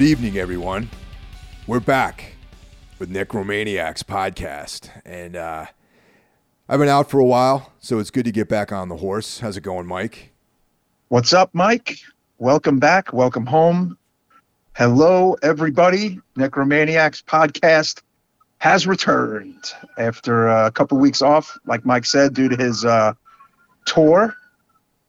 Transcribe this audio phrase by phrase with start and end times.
[0.00, 0.88] Good evening, everyone.
[1.66, 2.32] We're back
[2.98, 5.66] with Necromaniacs podcast, and uh,
[6.70, 9.40] I've been out for a while, so it's good to get back on the horse.
[9.40, 10.32] How's it going, Mike?
[11.08, 11.98] What's up, Mike?
[12.38, 13.12] Welcome back.
[13.12, 13.98] Welcome home.
[14.74, 16.18] Hello, everybody.
[16.34, 18.00] Necromaniacs podcast
[18.56, 23.12] has returned after a couple weeks off, like Mike said, due to his uh,
[23.84, 24.34] tour.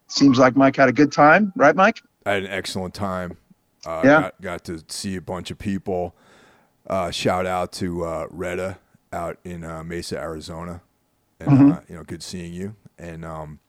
[0.09, 2.01] Seems like Mike had a good time, right, Mike?
[2.25, 3.37] I had an excellent time.
[3.85, 4.21] Uh, Yeah.
[4.21, 6.15] Got, got to see a bunch of people.
[6.87, 8.77] Uh, shout out to uh, Retta
[9.13, 10.81] out in uh, Mesa, Arizona,
[11.39, 11.71] and Mm-hmm.
[11.71, 12.75] uh, you know, good seeing you.
[12.97, 13.59] And um,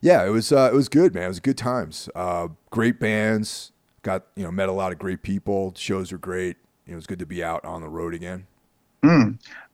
[0.00, 1.24] yeah, it was uh, it was good, man.
[1.24, 2.08] It was good times.
[2.14, 3.72] Uh, great bands.
[4.02, 5.72] Got you know met a lot of great people.
[5.76, 6.56] Shows were great.
[6.86, 8.46] You know, it was good to be out on the road again.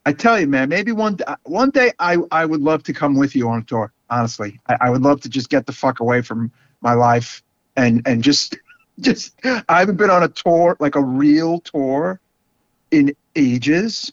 [0.07, 3.35] I tell you, man, maybe one one day I, I would love to come with
[3.35, 3.93] you on a tour.
[4.11, 6.51] Honestly, I, I would love to just get the fuck away from
[6.83, 7.43] my life
[7.77, 8.57] and and just
[9.01, 12.21] just I haven't been on a tour like a real tour
[12.91, 14.13] in ages,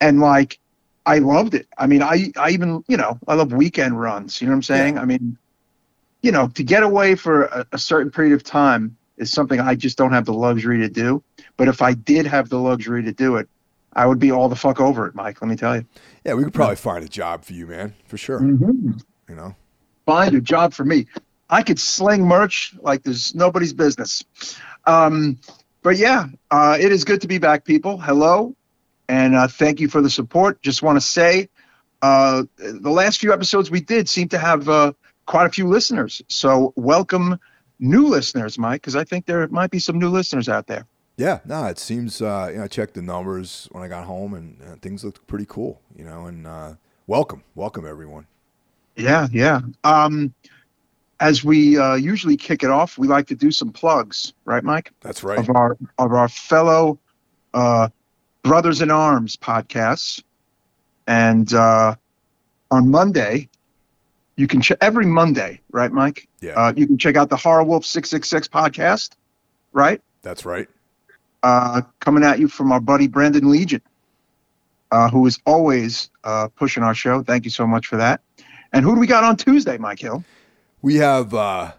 [0.00, 0.58] and like
[1.06, 1.66] I loved it.
[1.78, 4.40] I mean, I I even you know I love weekend runs.
[4.40, 4.98] You know what I'm saying?
[4.98, 5.36] I mean,
[6.22, 9.74] you know, to get away for a, a certain period of time is something I
[9.74, 11.22] just don't have the luxury to do.
[11.56, 13.48] But if I did have the luxury to do it,
[13.92, 15.42] I would be all the fuck over it, Mike.
[15.42, 15.84] Let me tell you.
[16.24, 18.40] Yeah, we could probably find a job for you, man, for sure.
[18.40, 18.92] Mm-hmm.
[19.28, 19.54] You know,
[20.06, 21.06] Find a job for me.
[21.50, 24.24] I could sling merch like there's nobody's business.
[24.86, 25.38] Um,
[25.82, 27.98] but yeah, uh, it is good to be back, people.
[27.98, 28.54] Hello,
[29.08, 30.62] and uh, thank you for the support.
[30.62, 31.48] Just want to say,
[32.02, 34.92] uh, the last few episodes we did seem to have uh,
[35.26, 36.22] quite a few listeners.
[36.28, 37.38] So welcome,
[37.80, 40.86] new listeners, Mike, because I think there might be some new listeners out there.
[41.16, 42.22] yeah, no, it seems.
[42.22, 45.26] Uh, you know, I checked the numbers when I got home, and uh, things looked
[45.26, 45.80] pretty cool.
[45.96, 46.74] You know, and uh,
[47.06, 48.26] welcome, welcome everyone.
[48.96, 49.62] Yeah, yeah.
[49.82, 50.34] Um,
[51.20, 54.90] as we uh, usually kick it off, we like to do some plugs, right, Mike?
[55.02, 55.38] That's right.
[55.38, 56.98] Of our of our fellow
[57.54, 57.88] uh,
[58.42, 60.22] brothers in arms podcasts,
[61.06, 61.94] and uh,
[62.70, 63.48] on Monday,
[64.36, 66.26] you can check every Monday, right, Mike?
[66.40, 69.10] Yeah, Uh, you can check out the Horror Wolf Six Six Six podcast,
[69.72, 70.00] right?
[70.22, 70.68] that's right.
[71.42, 73.80] uh, coming at you from our buddy Brandon Legion,
[74.90, 77.22] uh, who is always uh, pushing our show.
[77.22, 78.20] Thank you so much for that.
[78.72, 80.22] And who do we got on Tuesday, Mike Hill?
[80.82, 81.72] We have uh,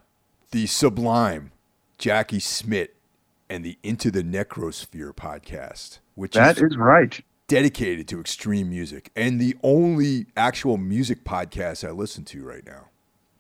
[0.51, 1.51] the sublime
[1.97, 2.89] Jackie Smith
[3.49, 7.19] and the Into the Necrosphere podcast, which That is is right.
[7.47, 12.87] dedicated to extreme music and the only actual music podcast I listen to right now.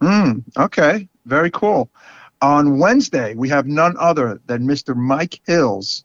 [0.01, 1.89] Mm, okay, very cool.
[2.41, 4.95] On Wednesday, we have none other than Mr.
[4.95, 6.03] Mike Hill's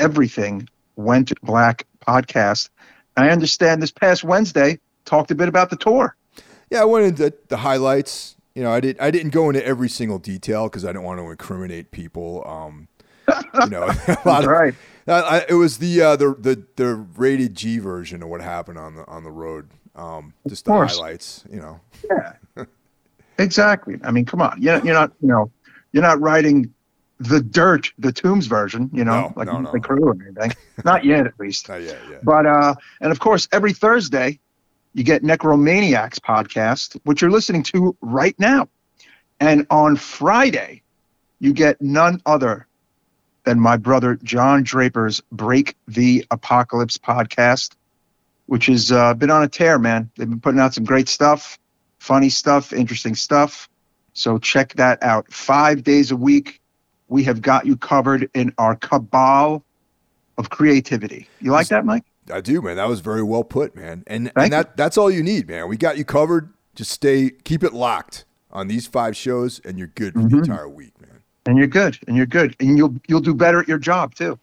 [0.00, 2.68] Everything Went Black podcast.
[3.16, 6.16] I understand this past Wednesday talked a bit about the tour.
[6.70, 8.34] Yeah, I went into the highlights.
[8.58, 8.98] You know, I did.
[8.98, 12.42] I didn't go into every single detail because I don't want to incriminate people.
[12.44, 12.88] Um,
[13.62, 14.74] you know, a lot of, right.
[15.06, 18.96] I, it was the, uh, the the the rated G version of what happened on
[18.96, 19.68] the on the road.
[19.94, 21.44] Um, just the highlights.
[21.48, 21.80] You know,
[22.10, 22.64] Yeah,
[23.38, 23.94] exactly.
[24.02, 24.60] I mean, come on.
[24.60, 25.52] You're, you're not, you know,
[25.92, 26.74] you're not writing
[27.20, 29.70] the dirt, the Tombs version, you know, No, like no, no.
[29.70, 30.52] the crew or anything.
[30.84, 31.68] not yet, at least.
[31.68, 31.98] not yet.
[32.10, 32.18] Yeah.
[32.24, 34.40] But uh, and of course, every Thursday,
[34.98, 38.68] you get Necromaniacs podcast, which you're listening to right now,
[39.38, 40.82] and on Friday,
[41.38, 42.66] you get none other
[43.44, 47.76] than my brother John Draper's Break the Apocalypse podcast,
[48.46, 50.10] which has uh, been on a tear, man.
[50.16, 51.60] They've been putting out some great stuff,
[52.00, 53.68] funny stuff, interesting stuff.
[54.14, 55.32] So check that out.
[55.32, 56.60] Five days a week,
[57.06, 59.62] we have got you covered in our cabal
[60.36, 61.28] of creativity.
[61.40, 62.04] You like that, Mike?
[62.32, 62.76] I do, man.
[62.76, 64.04] That was very well put, man.
[64.06, 65.68] And Thank and that that's all you need, man.
[65.68, 66.50] We got you covered.
[66.74, 70.38] Just stay, keep it locked on these five shows, and you're good for the Mhm.
[70.38, 71.22] entire week, man.
[71.46, 74.38] and you're good, and you're good, and you'll you'll do better at your job too.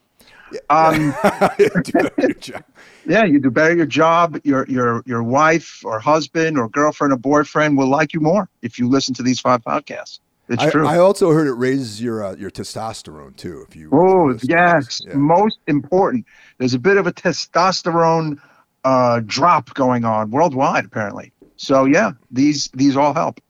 [0.69, 1.13] Um,
[1.57, 2.63] Do job.
[3.05, 4.39] yeah, you do better at your job.
[4.43, 8.77] Your your your wife or husband or girlfriend or boyfriend will like you more if
[8.79, 10.19] you listen to these five podcasts.
[10.47, 10.87] It's I, true.
[10.87, 13.65] I also heard it raises your uh, your testosterone too.
[13.67, 15.01] If you oh if you listen to yes.
[15.05, 15.13] Yeah.
[15.15, 16.25] most important.
[16.57, 18.39] There's a bit of a testosterone
[18.83, 21.31] uh, drop going on worldwide, apparently.
[21.55, 23.41] So yeah, these these all help.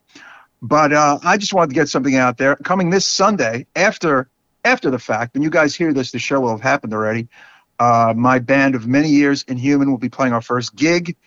[0.61, 2.55] But uh, I just wanted to get something out there.
[2.55, 4.29] Coming this Sunday, after
[4.63, 7.27] after the fact, when you guys hear this, the show will have happened already.
[7.77, 11.17] Uh, my band of many years, Inhuman, will be playing our first gig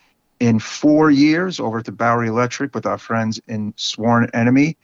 [0.40, 4.78] in four years over at the Bowery Electric with our friends in Sworn Enemy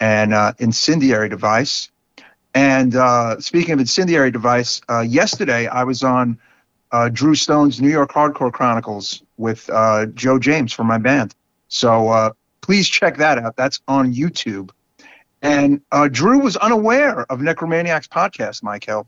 [0.00, 1.90] and uh, Incendiary Device.
[2.54, 6.38] And uh, speaking of Incendiary Device, uh, yesterday I was on
[6.90, 11.34] uh, Drew Stone's New York Hardcore Chronicles with uh, Joe James from my band.
[11.68, 13.56] So uh, please check that out.
[13.56, 14.70] That's on YouTube.
[15.42, 19.06] And uh, Drew was unaware of Necromaniacs podcast, Mike Hill.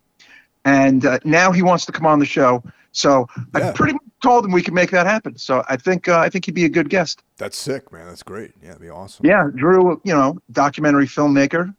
[0.64, 2.62] and uh, now he wants to come on the show.
[2.92, 3.26] So
[3.56, 3.70] Yeah.
[3.70, 5.36] I pretty much told him we could make that happen.
[5.38, 7.22] So I think uh, I think he'd be a good guest.
[7.38, 8.06] That's sick, man.
[8.06, 8.52] That's great.
[8.60, 9.26] Yeah, that'd be awesome.
[9.26, 11.74] Yeah, Drew, you know, documentary filmmaker,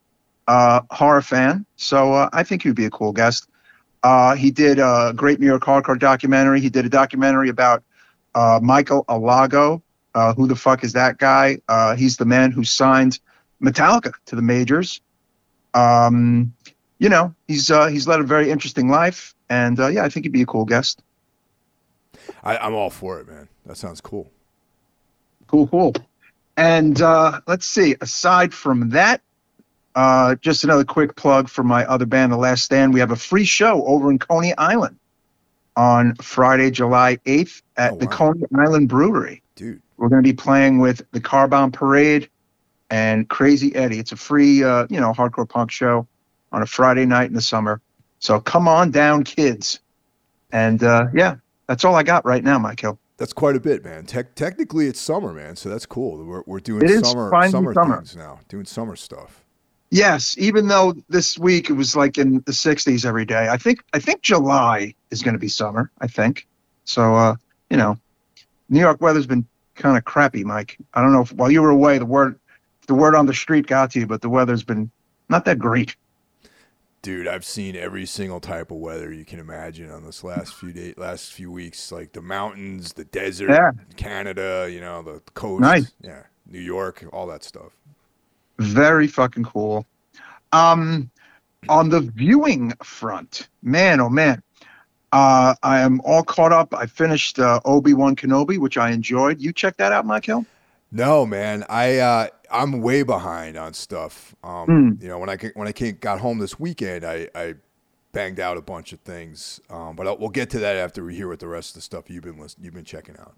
[0.47, 1.65] uh, horror fan.
[1.75, 3.47] So uh, I think he'd be a cool guest.
[4.03, 6.59] Uh, he did a great New York hardcore documentary.
[6.59, 7.83] He did a documentary about
[8.33, 9.81] uh, Michael Alago.
[10.13, 11.57] Uh, who the fuck is that guy?
[11.69, 13.19] Uh, he's the man who signed
[13.63, 14.99] Metallica to the majors.
[15.73, 16.53] Um,
[16.99, 20.25] you know, he's uh, he's led a very interesting life, and uh, yeah, I think
[20.25, 21.01] he'd be a cool guest.
[22.43, 23.47] I, I'm all for it, man.
[23.65, 24.31] That sounds cool.
[25.47, 25.93] Cool, cool.
[26.57, 27.95] And uh, let's see.
[28.01, 29.21] Aside from that,
[29.95, 32.93] uh, just another quick plug for my other band, The Last Stand.
[32.93, 34.97] We have a free show over in Coney Island
[35.75, 38.11] on Friday, July 8th at Oh, the wow.
[38.11, 39.41] Coney Island Brewery.
[39.55, 42.29] Dude, We're going to be playing with the Carbon Parade
[42.89, 43.99] and Crazy Eddie.
[43.99, 46.07] It's a free, uh, you know, hardcore punk show
[46.51, 47.81] on a Friday night in the summer.
[48.19, 49.79] So come on down, kids.
[50.51, 51.35] And uh, yeah,
[51.71, 52.99] that's all I got right now, Michael.
[53.15, 54.05] That's quite a bit, man.
[54.05, 55.55] Tec- technically, it's summer, man.
[55.55, 56.21] So that's cool.
[56.21, 57.95] We're, we're doing summer summer, summer.
[57.95, 58.41] things now.
[58.49, 59.45] Doing summer stuff.
[59.89, 63.47] Yes, even though this week it was like in the 60s every day.
[63.47, 65.89] I think I think July is going to be summer.
[66.01, 66.45] I think
[66.83, 67.15] so.
[67.15, 67.35] Uh,
[67.69, 67.97] you know,
[68.67, 70.77] New York weather's been kind of crappy, Mike.
[70.93, 72.37] I don't know if while you were away, the word
[72.87, 74.91] the word on the street got to you, but the weather's been
[75.29, 75.95] not that great.
[77.01, 80.71] Dude, I've seen every single type of weather you can imagine on this last few
[80.71, 81.91] days, last few weeks.
[81.91, 83.71] Like the mountains, the desert, Yeah.
[83.97, 85.61] Canada, you know, the coast.
[85.61, 85.91] Nice.
[86.01, 87.71] Yeah, New York, all that stuff.
[88.59, 89.87] Very fucking cool.
[90.51, 91.09] Um,
[91.69, 94.43] on the viewing front, man, oh man,
[95.11, 96.73] uh, I am all caught up.
[96.75, 99.41] I finished uh, Obi Wan Kenobi, which I enjoyed.
[99.41, 100.45] You check that out, Michael?
[100.91, 104.35] No, man, I uh, I'm way behind on stuff.
[104.43, 104.65] Um,
[104.97, 105.01] Hmm.
[105.03, 107.55] You know, when I when I came, got home this weekend, I, I
[108.11, 109.59] banged out a bunch of things.
[109.69, 111.81] Um, but I'll, we'll get to that after we hear what the rest of the
[111.81, 113.33] stuff you've been list- you've been checking out.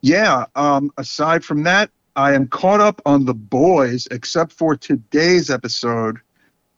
[0.00, 0.44] Yeah.
[0.54, 6.18] Um, aside from that, I am caught up on the boys, except for today's episode.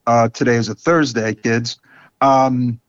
[0.06, 1.78] Uh, today is a Thursday, kids.
[2.22, 2.80] Um,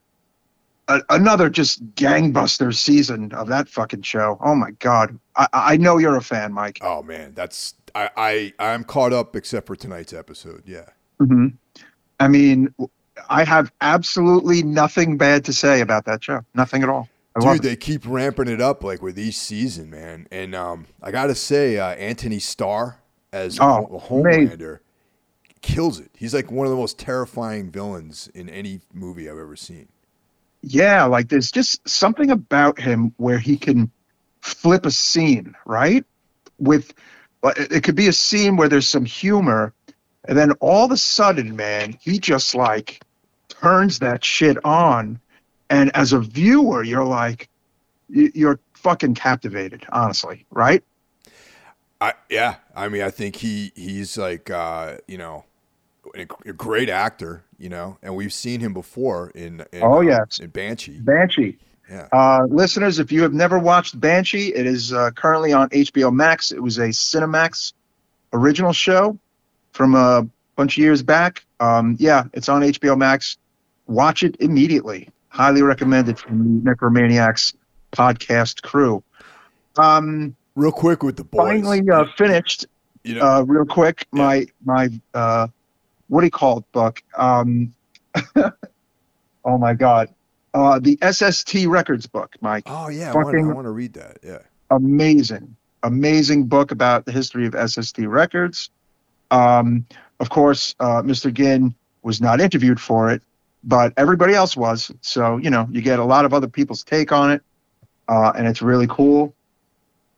[0.87, 4.37] a- another just gangbuster season of that fucking show.
[4.41, 5.19] Oh my god!
[5.35, 6.79] I, I know you're a fan, Mike.
[6.81, 10.63] Oh man, that's I I I'm caught up except for tonight's episode.
[10.65, 10.89] Yeah.
[11.19, 11.47] hmm
[12.19, 12.73] I mean,
[13.29, 16.41] I have absolutely nothing bad to say about that show.
[16.53, 17.07] Nothing at all.
[17.35, 17.63] I Dude, it.
[17.63, 20.27] they keep ramping it up like with each season, man.
[20.31, 22.99] And um, I gotta say, uh, Antony Starr
[23.31, 24.79] as Oh, a Homelander
[25.61, 26.11] kills it.
[26.17, 29.87] He's like one of the most terrifying villains in any movie I've ever seen.
[30.61, 33.91] Yeah, like there's just something about him where he can
[34.41, 36.05] flip a scene, right?
[36.57, 36.93] With
[37.43, 39.73] it it could be a scene where there's some humor,
[40.27, 43.01] and then all of a sudden, man, he just like
[43.49, 45.19] turns that shit on,
[45.69, 47.49] and as a viewer, you're like,
[48.09, 50.83] you- you're fucking captivated, honestly, right?
[52.01, 55.45] I yeah, I mean, I think he he's like uh, you know
[56.15, 60.01] a, a great actor, you know, and we've seen him before in, in Oh, uh,
[60.01, 60.39] yes.
[60.39, 60.99] in Banshee.
[60.99, 61.57] Banshee.
[61.89, 62.07] Yeah.
[62.11, 66.51] Uh, listeners, if you have never watched Banshee, it is uh, currently on HBO Max.
[66.51, 67.73] It was a Cinemax
[68.31, 69.17] original show
[69.71, 71.45] from a bunch of years back.
[71.59, 73.37] Um, yeah, it's on HBO Max.
[73.87, 75.09] Watch it immediately.
[75.29, 77.55] Highly recommended from the Necromaniacs
[77.91, 79.03] podcast crew.
[79.77, 81.61] Um, Real quick with the boys.
[81.61, 82.65] finally uh, finished
[83.03, 85.47] you know, uh, real quick my my uh,
[86.07, 87.01] what do you call it book?
[87.17, 87.73] Um,
[88.35, 90.13] oh my god,
[90.53, 92.63] uh, the SST Records book, Mike.
[92.67, 94.19] oh yeah, I want, I want to read that.
[94.23, 94.39] Yeah.
[94.71, 98.69] Amazing, amazing book about the history of SST Records.
[99.31, 99.85] Um,
[100.19, 101.33] of course, uh, Mr.
[101.33, 103.21] Ginn was not interviewed for it,
[103.63, 104.91] but everybody else was.
[105.01, 107.43] So you know, you get a lot of other people's take on it,
[108.07, 109.33] uh, and it's really cool.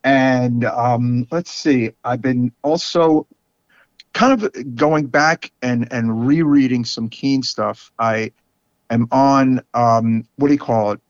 [0.03, 3.27] And um, let's see, I've been also
[4.13, 7.91] kind of going back and and rereading some Keene stuff.
[8.00, 8.31] I
[8.93, 11.01] am on um, what do you call it?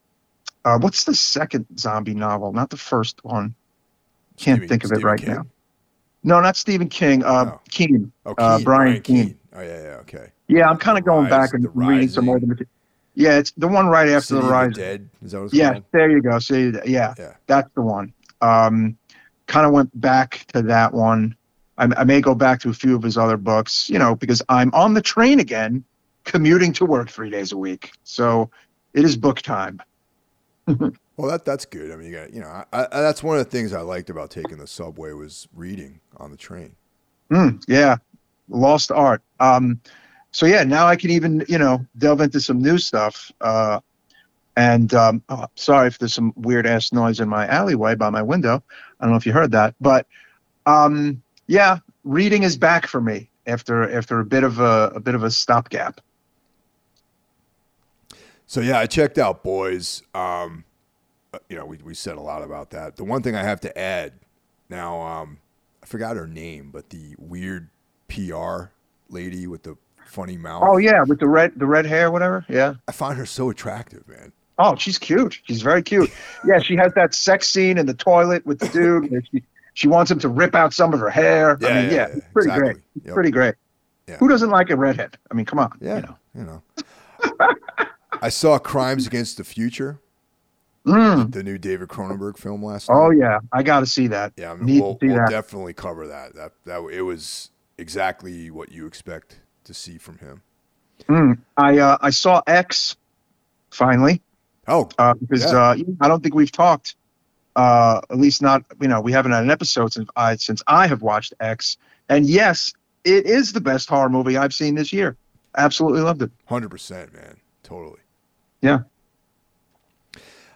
[0.64, 2.54] Uh, what's the second zombie novel?
[2.54, 3.56] Not the first one.
[4.38, 5.30] Can't Stephen- think of it right King?
[5.34, 5.46] now.
[6.24, 7.24] No, not Stephen King.
[7.24, 7.60] Uh, Oh.
[7.70, 8.12] Keene.
[8.26, 9.38] Oh, Uh, Keene, Brian Keene.
[9.56, 10.28] Oh yeah, yeah, okay.
[10.48, 12.36] Yeah, I'm kind of going Rise- back and reading some more.
[12.36, 12.52] Rising.
[12.52, 12.68] Of the.
[13.16, 14.76] Yeah, it's the one right after City the of rise.
[14.76, 15.10] Dead.
[15.24, 15.84] Is that what Yeah, called?
[15.92, 16.40] there you go.
[16.40, 17.34] See, yeah, Yeah.
[17.48, 18.14] that's the one.
[18.42, 18.98] Um,
[19.48, 21.36] kind of went back to that one.
[21.78, 24.42] I, I may go back to a few of his other books, you know, because
[24.48, 25.84] I'm on the train again,
[26.32, 27.92] commuting to work three days a week.
[28.06, 28.50] So
[28.94, 29.82] it is book time.
[31.18, 31.92] Well, that that's good.
[31.92, 34.10] I mean, you got you know, I, I, that's one of the things I liked
[34.10, 36.76] about taking the subway was reading on the train.
[37.30, 37.98] Mm, yeah,
[38.50, 39.22] lost art.
[39.40, 39.82] Um,
[40.32, 43.32] so yeah, now I can even you know delve into some new stuff.
[43.40, 43.82] Uh,
[44.56, 48.24] and um, oh, sorry if there's some weird ass noise in my alleyway by my
[48.24, 48.64] window.
[49.00, 50.08] I don't know if you heard that, but
[50.66, 55.14] um, yeah, reading is back for me after after a bit of a, a bit
[55.14, 56.02] of a stopgap.
[58.52, 60.04] So yeah, I checked out Boys.
[60.14, 60.66] Um,
[61.34, 62.98] uh, you know, we we said a lot about that.
[62.98, 64.12] The one thing I have to add
[64.70, 65.38] now, um,
[65.82, 67.70] I forgot her name, but the weird
[68.10, 68.64] PR
[69.08, 70.64] lady with the funny mouth.
[70.68, 72.46] Oh yeah, with the red the red hair, whatever.
[72.50, 72.74] Yeah.
[72.90, 74.34] I find her so attractive, man.
[74.60, 75.40] Oh, she's cute.
[75.46, 76.12] She's very cute.
[76.46, 79.26] Yeah, she has that sex scene in the toilet with the dude.
[79.32, 79.44] she,
[79.76, 81.52] she wants him to rip out some of her hair.
[81.52, 82.74] I Yeah, mean, yeah, yeah, yeah, pretty exactly.
[82.74, 82.78] great.
[83.06, 83.14] Yep.
[83.14, 83.56] Pretty great.
[84.10, 84.18] Yeah.
[84.18, 85.18] Who doesn't like a redhead?
[85.32, 85.72] I mean, come on.
[85.80, 86.18] Yeah, You know.
[86.36, 86.62] you know.
[88.22, 90.00] I saw Crimes Against the Future,
[90.86, 91.32] Mm.
[91.32, 92.96] the new David Cronenberg film last night.
[92.96, 94.34] Oh yeah, I got to see that.
[94.36, 96.34] Yeah, I mean, we'll, we'll definitely cover that.
[96.36, 100.42] That that it was exactly what you expect to see from him.
[101.08, 101.38] Mm.
[101.58, 102.96] I uh, I saw X
[103.70, 104.22] finally
[104.68, 105.60] Oh, uh, because Yeah.
[105.60, 106.96] uh, I don't think we've talked.
[107.56, 110.88] Uh, at least not you know we haven't had an episode since I since I
[110.88, 111.78] have watched X.
[112.10, 112.74] And yes,
[113.04, 115.16] it is the best horror movie I've seen this year.
[115.58, 116.32] Absolutely loved it.
[116.50, 117.38] 100%, man.
[117.62, 118.00] Totally.
[118.62, 118.80] Yeah.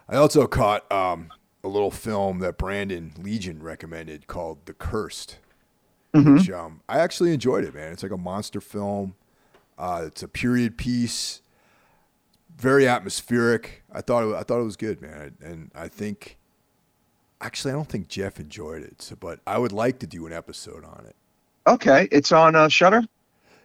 [0.07, 1.29] I also caught um,
[1.63, 5.39] a little film that Brandon Legion recommended called The Cursed,
[6.13, 6.38] Mhm.
[6.38, 7.91] which um, I actually enjoyed it, man.
[7.91, 9.15] It's like a monster film.
[9.77, 11.41] Uh, it's a period piece,
[12.57, 13.83] very atmospheric.
[13.91, 15.35] I thought it, I thought it was good, man.
[15.41, 16.38] And I think,
[17.41, 19.01] actually, I don't think Jeff enjoyed it.
[19.01, 21.15] So, but I would like to do an episode on it.
[21.67, 23.01] Okay, it's on uh, Shudder.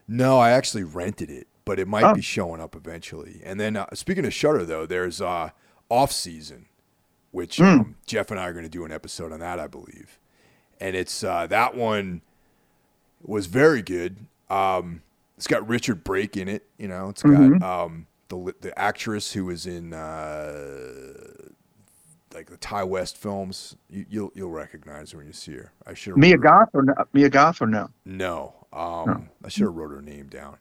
[0.09, 2.15] No, I actually rented it, but it might Oh.
[2.15, 3.41] be showing up eventually.
[3.45, 5.51] And then, uh, speaking of Shudder, though, there's uh,
[5.89, 6.67] off season,
[7.31, 7.63] which Hmm.
[7.65, 10.19] um, Jeff and I are going to do an episode on that, I believe.
[10.81, 12.23] And it's uh, that one
[13.23, 14.17] was very good.
[14.49, 15.03] Um,
[15.37, 16.67] it's got Richard Brake in it.
[16.77, 17.63] You know, it's got Mhm.
[17.63, 21.13] um, the the actress who was in uh,
[22.35, 23.77] like the Ti West films.
[23.89, 25.71] You, you'll you'll recognize her when you see her.
[25.87, 26.95] I should Mia Goth or no?
[27.13, 27.91] Mia Goth or no?
[28.05, 30.57] no, um, I should have wrote her name down.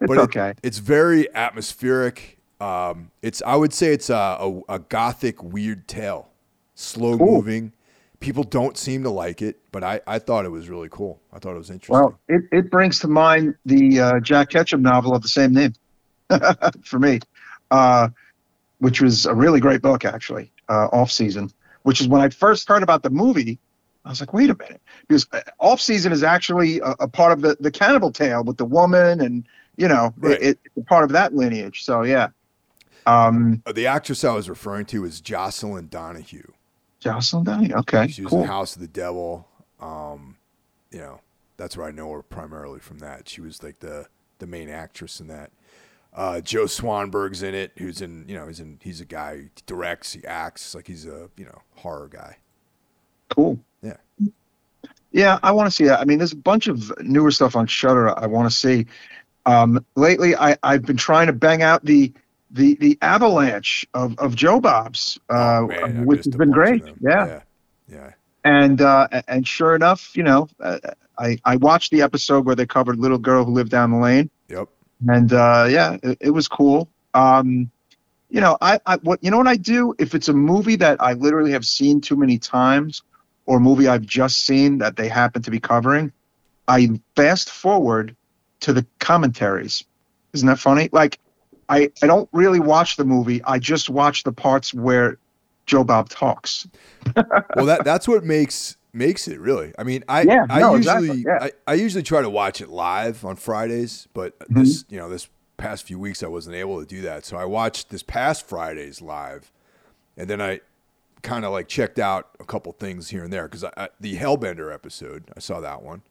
[0.00, 2.38] It's But it- it's very atmospheric.
[2.60, 6.28] Um, it's I would say it's a, a, a gothic weird tale,
[6.74, 7.36] slow Cool.
[7.36, 7.72] moving.
[8.20, 11.20] People don't seem to like it, but I, I thought it was really cool.
[11.32, 11.94] I thought it was interesting.
[11.94, 15.72] Well, it, it brings to mind the uh, Jack Ketchum novel of the same name
[16.84, 17.20] for me,
[17.70, 18.08] uh,
[18.78, 21.50] which was a really great book, actually, uh, Off Season,
[21.84, 23.58] which is when I first heard about the movie.
[24.04, 27.32] I was like, wait a minute, because uh, Off Season is actually a, a part
[27.32, 29.46] of the, the cannibal tale with the woman, and,
[29.80, 30.40] you know, Right.
[30.42, 31.84] it, it's a part of that lineage.
[31.84, 32.28] So, yeah.
[33.06, 36.52] Um, Uh, the actress I was referring to is Jocelin Donahue.
[37.00, 37.74] Jocelin Donahue.
[37.76, 38.42] Okay, She was cool.
[38.42, 39.48] in House of the Devil.
[39.80, 40.36] Um,
[40.90, 41.20] you know,
[41.56, 42.98] that's where I know her primarily from.
[42.98, 44.06] That she was like the
[44.38, 45.50] the main actress in that.
[46.12, 49.44] Uh, Joe Swanberg's in it, who's in you know he's in he's a guy who
[49.64, 52.36] directs, he acts like he's a you know horror guy.
[53.30, 53.58] Cool.
[53.80, 53.96] Yeah.
[55.12, 56.00] Yeah, I want to see that.
[56.00, 58.86] I mean, there's a bunch of newer stuff on Shudder I want to see.
[59.46, 62.12] Um, lately, I, I've been trying to bang out the
[62.50, 66.82] the the avalanche of, of Joe Bob's, uh, Oh, man, which has been great.
[67.00, 67.26] Yeah.
[67.26, 67.40] yeah,
[67.88, 68.10] yeah.
[68.44, 70.78] and uh, and sure enough, you know, uh,
[71.18, 74.30] I I watched the episode where they covered little girl who lived down the lane,
[74.48, 74.68] Yep.
[75.08, 76.88] and uh, yeah, it, it was cool.
[77.14, 77.70] Um,
[78.28, 81.02] you know, I, I what you know what I do if it's a movie that
[81.02, 83.02] I literally have seen too many times,
[83.46, 86.12] or a movie I've just seen that they happen to be covering,
[86.68, 88.16] I fast forward
[88.60, 89.84] to the commentaries.
[90.32, 90.88] Isn't that funny?
[90.92, 91.18] Like,
[91.68, 93.42] I I don't really watch the movie.
[93.44, 95.18] I just watch the parts where
[95.66, 96.68] Joe Bob talks.
[97.56, 101.22] well that that's what makes makes it really i mean i Yeah, i no, usually
[101.22, 101.48] exactly, yeah.
[101.66, 104.58] I, I usually try to watch it live on fridays but Mm-hmm.
[104.60, 107.44] this you know this past few weeks i wasn't able to do that so i
[107.44, 109.52] watched this past fridays live
[110.16, 110.58] and then i
[111.22, 113.64] kind of like checked out a couple things here and there because
[114.00, 116.02] the hellbender episode i saw that one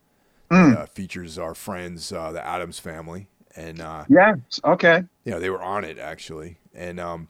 [0.52, 0.74] Mm.
[0.74, 4.36] It, uh, features our friends uh, the adams family and uh, Yeah.
[4.64, 5.04] Okay.
[5.24, 7.28] you know they were on it actually and um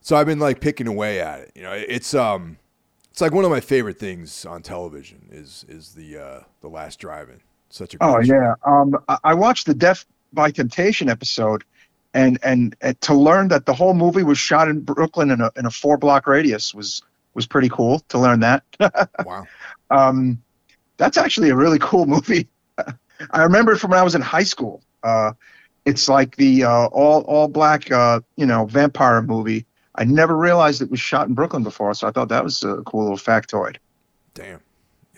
[0.00, 2.58] so i've been like picking away at it you know it's um
[3.10, 6.98] it's like one of my favorite things on television is is the uh the last
[6.98, 8.34] drive-in such a Oh show.
[8.34, 8.54] yeah.
[8.64, 11.64] Um, I, I watched the Def by Temptation episode,
[12.14, 15.50] and, and and to learn that the whole movie was shot in Brooklyn in a
[15.56, 17.02] in a four block radius was
[17.34, 18.64] was pretty cool to learn that.
[19.22, 19.48] wow
[19.90, 20.42] um,
[21.00, 22.46] that's actually a really cool movie.
[23.30, 24.82] I remember it from when I was in high school.
[25.02, 25.32] Uh,
[25.86, 29.66] it's like the uh, all all black uh, you know vampire movie.
[29.96, 32.76] I never realized it was shot in Brooklyn before, so I thought that was a
[32.86, 33.76] cool little factoid.
[34.34, 34.60] damn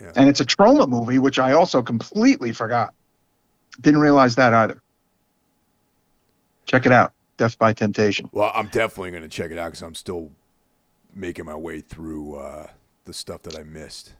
[0.01, 0.11] Yeah.
[0.15, 2.93] And it's a Troma movie, which I also completely forgot.
[3.79, 4.81] Didn't realize that either.
[6.65, 7.13] Check it out.
[7.37, 8.29] Def by Temptation.
[8.31, 10.31] Well, I'm definitely going to check it out because I'm still
[11.13, 12.67] making my way through uh,
[13.05, 14.13] the stuff that I missed.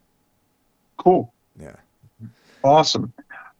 [0.98, 1.33] Cool.
[1.60, 1.75] Yeah.
[2.63, 3.13] Awesome.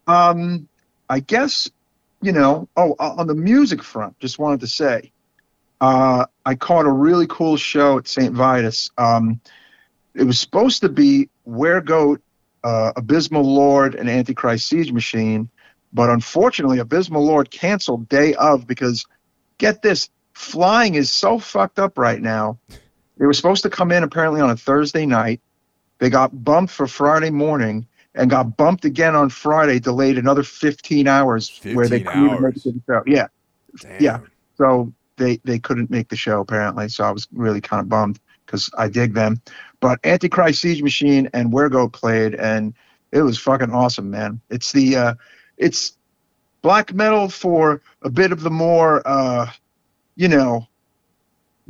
[0.08, 0.68] Um,
[1.10, 1.70] I guess,
[2.22, 5.12] you know, oh, on the music front, just wanted to say,
[5.82, 8.34] uh, I caught a really cool show at St.
[8.34, 8.90] Vitus.
[8.98, 9.42] Um,
[10.16, 12.22] it was supposed to be Weregoat,
[12.64, 15.50] uh, Abysmal Lord, and Antichrist Siege Machine,
[15.92, 19.06] but unfortunately, Abysmal Lord canceled day of because,
[19.58, 22.58] get this, flying is so fucked up right now.
[23.18, 25.42] They were supposed to come in apparently on a Thursday night.
[26.00, 31.08] They got bumped for Friday morning and got bumped again on Friday, delayed another 15
[31.08, 33.04] hours 15 where they couldn't make the show.
[33.06, 33.28] Yeah.
[33.80, 34.02] Damn.
[34.02, 34.20] Yeah.
[34.58, 36.90] So they they couldn't make the show apparently.
[36.90, 39.42] So I was really kind of bummed because I dig them.
[39.80, 42.74] But Antichrist Siege Machine and Weregoat played, and
[43.12, 44.42] it was fucking awesome, man.
[44.50, 45.14] It's the uh,
[45.58, 45.98] it's
[46.62, 49.50] black metal for a bit of the more uh,
[50.16, 50.68] you know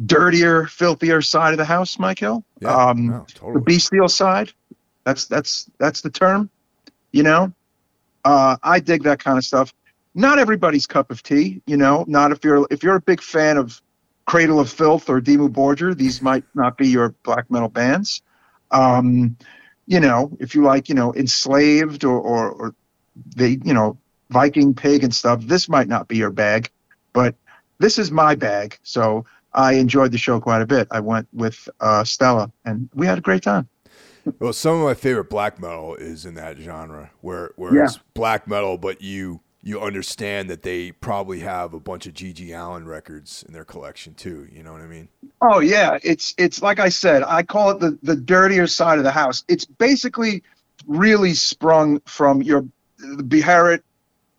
[0.04, 2.44] dirtier, filthier side of the house, Mike Hill.
[2.60, 2.76] Yeah.
[2.76, 3.64] Um, no, the totally.
[3.64, 4.52] bestial side.
[5.04, 6.50] That's that's that's the term.
[7.12, 7.54] You know,
[8.24, 9.74] uh, I dig that kind of stuff.
[10.16, 11.62] Not everybody's cup of tea.
[11.66, 13.82] You know, not if you're if you're a big fan of
[14.26, 18.22] Cradle of Filth or Dimmu Borgir, these might not be your black metal bands.
[18.72, 19.38] Um,
[19.86, 22.76] you know, if you like, you know, enslaved or or, or
[23.36, 23.98] the you know
[24.30, 26.72] Viking Pig and stuff, this might not be your bag.
[27.12, 27.36] But
[27.80, 30.88] this is my bag, so I enjoyed the show quite a bit.
[30.92, 33.68] I went with uh, Stella, and we had a great time.
[34.40, 37.84] Well, some of my favorite black metal is in that genre, where where Yeah.
[37.86, 42.52] it's black metal, but you you understand that they probably have a bunch of G.G.
[42.52, 44.48] Allin records in their collection too.
[44.52, 45.08] You know what I mean?
[45.42, 49.04] Oh yeah, it's it's like I said, I call it the the dirtier side of
[49.04, 49.44] the house.
[49.48, 50.42] It's basically
[50.88, 52.66] really sprung from your
[53.02, 53.82] Beherit,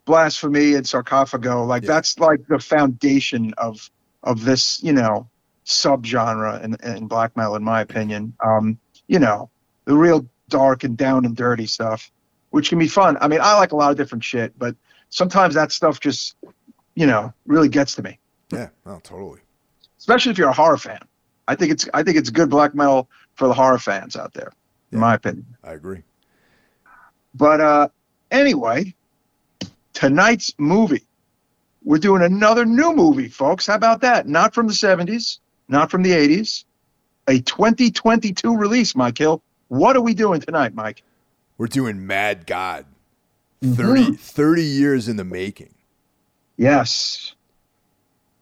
[0.07, 1.67] blasphemy, and Sarcofago.
[1.67, 1.89] Like Yeah.
[1.89, 3.91] that's like the foundation of
[4.25, 5.29] of this, you know,
[5.67, 8.35] subgenre in, in black metal, in my opinion.
[8.45, 9.51] Um, you know,
[9.85, 12.11] the real dark and down and dirty stuff,
[12.51, 13.17] which can be fun.
[13.21, 14.75] I mean, I like a lot of different shit, but
[15.11, 16.37] sometimes that stuff just,
[16.95, 18.19] you know, really gets to me
[18.53, 19.41] Yeah, no, totally.
[19.99, 21.01] especially if you're a horror fan.
[21.47, 24.53] I think it's I think it's good black metal for the horror fans out there,
[24.93, 25.01] in Yeah.
[25.01, 25.47] my opinion.
[25.63, 26.03] I agree.
[27.35, 27.89] But uh,
[28.31, 28.95] anyway,
[29.93, 31.03] tonight's movie,
[31.85, 33.67] we're doing another new movie, folks.
[33.67, 34.27] How about that?
[34.27, 36.65] Not from the '70s, not from the '80s,
[37.29, 38.97] a 2022 release.
[38.97, 41.03] Mike Hill, what are we doing tonight, Mike?
[41.59, 42.87] We're doing Mad God.
[43.63, 43.75] Mm-hmm.
[43.75, 45.75] 30, 30 years in the making.
[46.57, 47.35] Yes,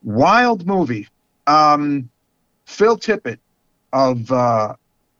[0.02, 1.08] wild movie.
[1.46, 2.10] Um,
[2.64, 3.38] Phil Tippett
[3.92, 4.74] of uh,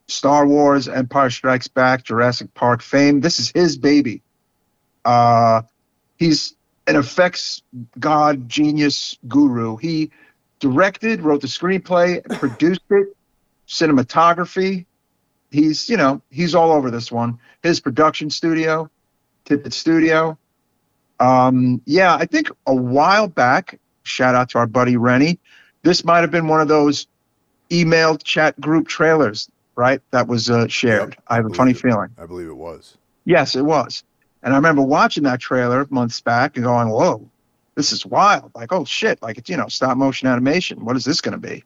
[0.09, 3.21] Star Wars, Empire Strikes Back, Jurassic Park fame.
[3.21, 4.23] This is his baby.
[5.05, 5.63] Uh,
[6.17, 6.55] he's
[6.93, 7.63] an effects
[7.99, 9.77] god, genius, guru.
[9.77, 10.11] He
[10.61, 13.17] directed, wrote the screenplay, produced it,
[13.67, 14.87] cinematography.
[15.51, 17.39] He's, you know, he's all over this one.
[17.63, 18.91] His production studio,
[19.47, 20.39] Tippett Studio.
[21.21, 25.39] Um, yeah, I think a while back, shout out to our buddy Rennie,
[25.83, 27.07] this might have been one of those
[27.71, 30.01] email chat group trailers, right?
[30.11, 31.11] That was uh, shared.
[31.11, 31.81] Yep, I have a funny it.
[31.81, 32.11] feeling.
[32.19, 32.97] I believe it was.
[33.25, 34.05] Yes, it was.
[34.43, 37.29] And I remember watching that trailer months back and going, whoa,
[37.75, 38.51] this is wild.
[38.55, 40.85] Like, oh shit, like it's, you know, stop motion animation.
[40.85, 41.65] What is this going to be?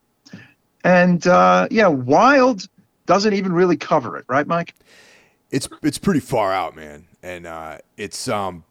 [0.84, 2.68] And uh, yeah, Wild
[3.06, 4.74] doesn't even really cover it, right, Mike?
[5.50, 7.06] It's it's pretty far out, man.
[7.22, 8.62] And uh, it's um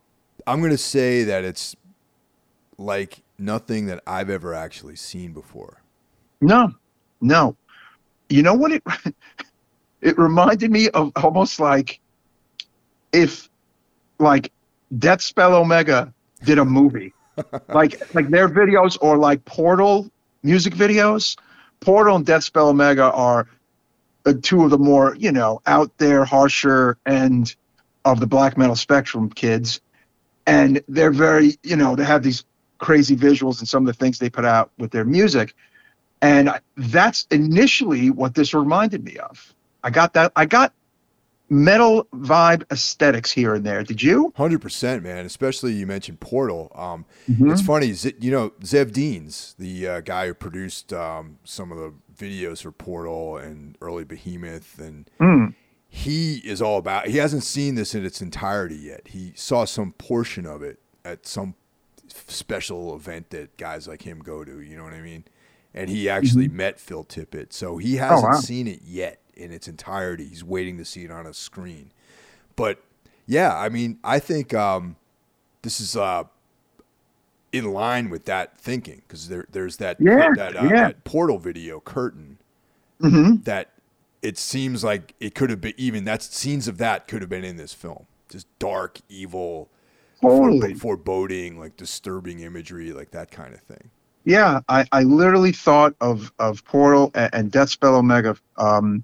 [0.48, 1.76] I'm gonna say that it's
[2.78, 5.82] like nothing that I've ever actually seen before.
[6.40, 6.74] No,
[7.20, 7.58] no.
[8.30, 8.84] You know what it
[10.02, 12.00] it reminded me of almost like
[13.12, 13.50] if
[14.20, 14.52] like
[14.94, 17.14] Deathspell Omega did a movie.
[17.70, 20.10] like like their videos or like Portal
[20.44, 21.38] music videos.
[21.82, 23.48] Portal and Deathspell Omega are
[24.26, 27.56] uh, two of the more, you know, out there, harsher end
[28.06, 29.82] of the black metal spectrum kids.
[30.48, 32.46] And they're very, you know, they have these
[32.78, 35.54] crazy visuals and some of the things they put out with their music.
[36.22, 39.54] And that's initially what this reminded me of.
[39.84, 40.32] I got that.
[40.36, 40.74] I got
[41.50, 43.84] metal vibe aesthetics here and there.
[43.84, 44.34] Did you?
[44.36, 45.26] Hundred percent, man.
[45.26, 46.72] Especially you mentioned Portal.
[46.76, 47.52] Um, Mhm.
[47.52, 51.94] It's funny, you know, Zev Deans, the uh, guy who produced um, some of the
[52.18, 55.54] videos for Portal and early Behemoth, and Mm.
[55.88, 57.08] he is all about.
[57.08, 59.10] He hasn't seen this in its entirety yet.
[59.10, 61.54] He saw some portion of it at some
[62.08, 64.62] special event that guys like him go to.
[64.62, 65.26] You know what I mean?
[65.74, 68.40] And he actually met Phil Tippett, so he hasn't wow.
[68.40, 70.26] seen it yet in its entirety.
[70.26, 71.92] He's waiting to see it on a screen.
[72.56, 72.80] But
[73.28, 74.98] yeah, I mean, I think um,
[75.64, 76.26] this is uh,
[77.52, 80.90] in line with that thinking because there there's that Yeah, that, uh, yeah.
[80.90, 82.38] that portal video curtain
[83.02, 83.72] hmm that
[84.22, 87.44] it seems like it could have been even that scenes of that could have been
[87.44, 89.70] in this film just dark evil
[90.22, 90.76] Totally.
[90.76, 93.90] foreb- foreboding like disturbing imagery like that kind of thing
[94.24, 98.36] Yeah, I, I literally thought of of Portal and, and Deathspell Omega.
[98.58, 99.04] Um,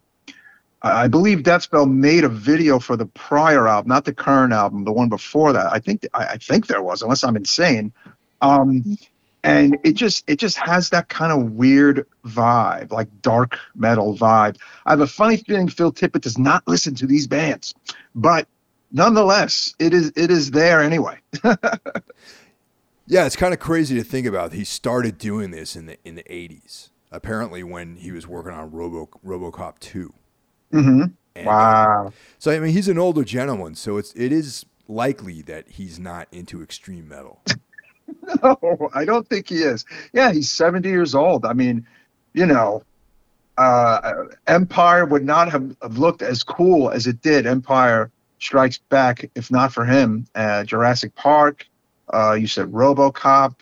[0.83, 4.91] I believe Deathspell made a video for the prior album, not the current album, the
[4.91, 5.71] one before that.
[5.71, 7.93] I think I, I think there was, unless I'm insane.
[8.41, 8.97] Um,
[9.43, 14.57] and it just it just has that kind of weird vibe, like dark metal vibe.
[14.85, 17.73] I have a funny feeling Phil Tippett does not listen to these bands,
[18.15, 18.47] but
[18.91, 21.19] nonetheless, it is it is there anyway.
[23.07, 26.15] yeah it's kind of crazy to think about he started doing this in the in
[26.15, 30.13] the 80s apparently when he was working on Robo RoboCop 2
[30.71, 31.03] hmm
[31.43, 32.13] Wow.
[32.39, 36.27] So I mean, he's an older gentleman, so it's it is likely that he's not
[36.31, 37.41] into extreme metal.
[38.43, 39.85] No, I don't think he is.
[40.13, 41.45] Yeah, he's 70 years old.
[41.45, 41.87] I mean,
[42.33, 42.83] you know,
[43.57, 47.45] uh, Empire would not have, have looked as cool as it did.
[47.45, 50.25] Empire Strikes Back, if not for him.
[50.35, 51.65] Uh, Jurassic Park,
[52.13, 53.55] uh, you said Robocop,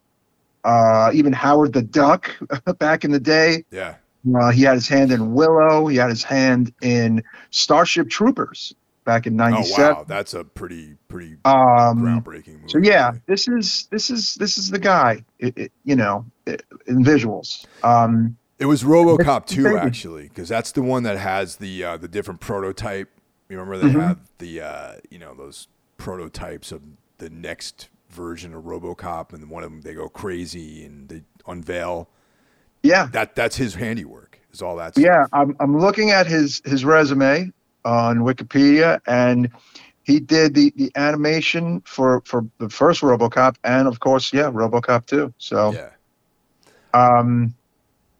[0.63, 2.32] uh, even Howard the Duck
[2.80, 3.65] back in the day.
[3.72, 3.95] Yeah,
[4.36, 5.88] Uh, he had his hand in Willow.
[5.88, 8.73] He had his hand in Starship Troopers
[9.05, 9.86] back in '97.
[9.86, 12.67] Oh wow, that's a pretty pretty Um, groundbreaking movie.
[12.67, 15.23] so yeah, this is this is this is the guy.
[15.39, 17.65] It, it- you know, it, in visuals.
[17.84, 22.10] Um, it was RoboCop two actually, because that's the one that has the uh, the
[22.10, 23.10] different prototype.
[23.47, 24.01] You remember they Mhm.
[24.08, 26.82] have the uh, you know those prototypes of
[27.19, 32.10] the next version of RoboCop, and one of them they go crazy and they unveil
[32.84, 33.36] yeah, that.
[33.36, 34.39] That's his handiwork.
[34.52, 34.98] Is all that.
[34.98, 35.26] yeah.
[35.32, 37.52] I'm I'm looking at his his resume
[37.86, 39.50] on Wikipedia, and
[40.04, 45.06] he did the the animation for for the first RoboCop, and of course, yeah, RoboCop
[45.06, 45.34] two.
[45.38, 45.74] So.
[45.74, 45.89] Yeah.
[46.94, 47.54] um,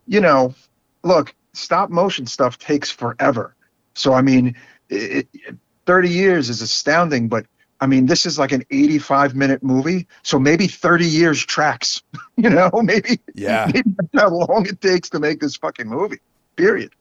[0.10, 0.56] you know,
[1.04, 3.56] look, stop motion stuff takes forever.
[3.94, 4.56] So I mean,
[4.90, 7.46] it, it, 30 years is astounding, but
[7.82, 12.02] I mean, this is like an 85 minute movie, so maybe 30 years tracks.
[12.38, 13.72] you know, maybe Yeah.
[13.74, 16.20] maybe how long it takes to make this fucking movie.
[16.56, 16.94] Period.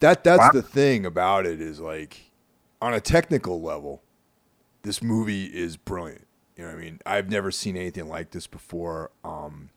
[0.00, 0.50] That that's Wow.
[0.50, 2.30] the thing about it is like
[2.80, 4.02] on a technical level,
[4.82, 6.26] this movie is brilliant.
[6.56, 7.00] You know what I mean?
[7.06, 9.10] I've never seen anything like this before.
[9.24, 9.70] Um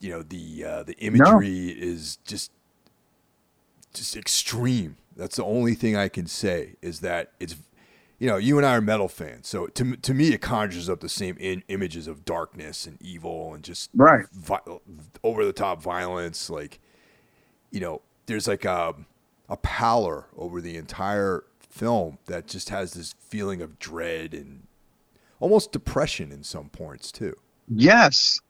[0.00, 2.52] you know, the uh the imagery is just
[3.94, 4.96] just extreme.
[5.16, 7.56] That's the only thing I can say is that it's
[8.18, 9.48] you know, you and I are metal fans.
[9.48, 13.54] So to to me it conjures up the same in, images of darkness and evil
[13.54, 14.26] and just Right.
[14.32, 14.60] vi-
[15.22, 16.80] over the top violence like
[17.70, 18.94] you know there's like a
[19.48, 24.66] a pallor over the entire film that just has this feeling of dread and
[25.40, 27.36] almost depression in some points too
[27.68, 28.40] Yes,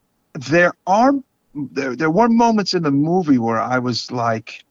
[0.49, 1.13] there are.
[1.55, 4.63] There, there were moments in the movie where I was like,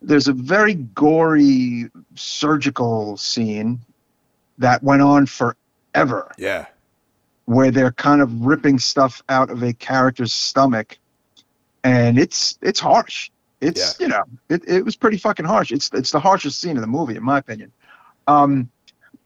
[0.00, 3.80] "There's a very gory surgical scene
[4.62, 6.66] that went on forever, yeah
[7.44, 10.98] where they're kind of ripping stuff out of a character's stomach,
[11.84, 13.30] and it's it's harsh.
[13.60, 15.72] It's you know, it, it was pretty fucking harsh.
[15.72, 17.72] It's it's the harshest scene in the movie, in my opinion.
[18.26, 18.70] Um,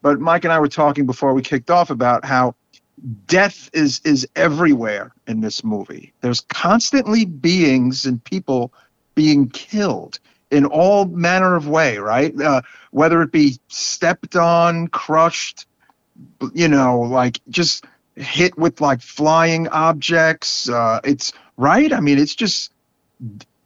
[0.03, 2.55] but Mike and I were talking before we kicked off about how
[3.27, 6.13] death is is everywhere in this movie.
[6.21, 8.73] There's constantly beings and people
[9.15, 10.19] being killed
[10.51, 12.39] in all manner of way, right?
[12.41, 15.67] Uh, whether it be stepped on, crushed,
[16.55, 17.85] you know, like just
[18.17, 20.69] hit with like flying objects.
[20.69, 21.93] Uh, it's right.
[21.93, 22.73] I mean, it's just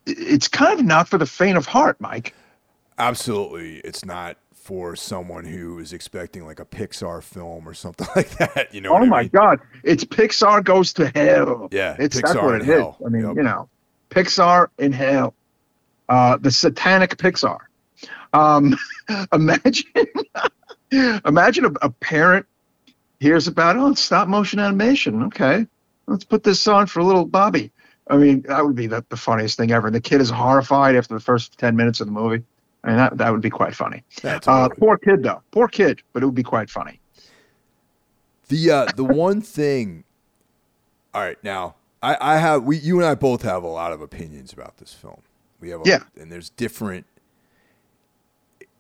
[0.07, 2.35] it's kind of not for the faint of heart, Mike.
[2.99, 8.31] absolutely it's not for someone who is expecting like a pixar film or something like
[8.39, 9.31] that you know oh I my mean?
[9.33, 9.61] God!
[9.83, 11.73] It's Pixar goes to hell.
[11.73, 12.87] yeah It's that's pixar what in it is.
[12.87, 13.37] hell I mean, Yep.
[13.37, 13.69] you know,
[14.11, 15.35] Pixar in hell,
[16.11, 17.59] uh, the satanic Pixar.
[18.33, 18.77] Um,
[19.33, 19.87] imagine,
[21.25, 22.47] imagine a, a parent
[23.21, 25.23] hears about oh, it's stop motion animation.
[25.25, 25.67] Okay,
[26.07, 27.71] let's put this on for little Bobby.
[28.09, 29.87] I mean, that would be the, the funniest thing ever.
[29.87, 32.43] And the kid is horrified after the first ten minutes of the movie.
[32.83, 34.03] I mean, that that would be quite funny.
[34.25, 37.01] Yeah, Uh, poor kid though, poor kid, but it would be quite funny.
[38.49, 40.05] The uh, the one thing.
[41.15, 44.01] All right, now I, I have we you and I both have a lot of
[44.01, 45.23] opinions about this film.
[45.61, 46.03] We have a, Yeah.
[46.19, 47.07] and there's different.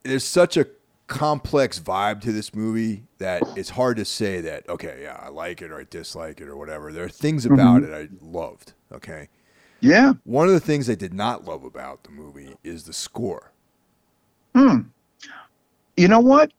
[0.02, 0.66] There's such a
[1.06, 5.60] complex vibe to this movie that it's hard to say that okay, yeah, I like
[5.60, 6.92] it or I dislike it or whatever.
[6.92, 8.72] There are things about it I loved.
[8.92, 9.28] Okay,
[9.80, 10.14] Yeah.
[10.24, 13.50] one of the things I did not love about the movie is the score.
[14.54, 14.80] Hmm.
[15.96, 16.52] You know what?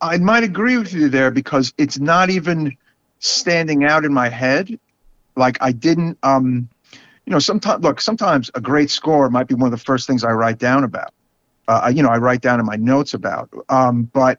[0.00, 2.76] I might agree with you there because it's not even
[3.18, 4.78] standing out in my head.
[5.38, 6.68] like I didn't um
[7.26, 10.24] you know sometimes look sometimes a great score might be one of the first things
[10.24, 11.12] I write down about.
[11.68, 13.50] Uh, you know, I write down in my notes about.
[13.68, 14.38] Um, but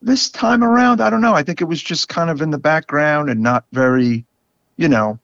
[0.00, 1.34] this time around, I don't know.
[1.34, 4.24] I think it was just kind of in the background and not very,
[4.76, 5.18] you know,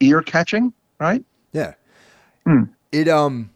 [0.00, 1.24] ear catching, right?
[1.52, 1.74] Yeah.
[2.44, 2.64] Hmm.
[2.92, 3.50] It um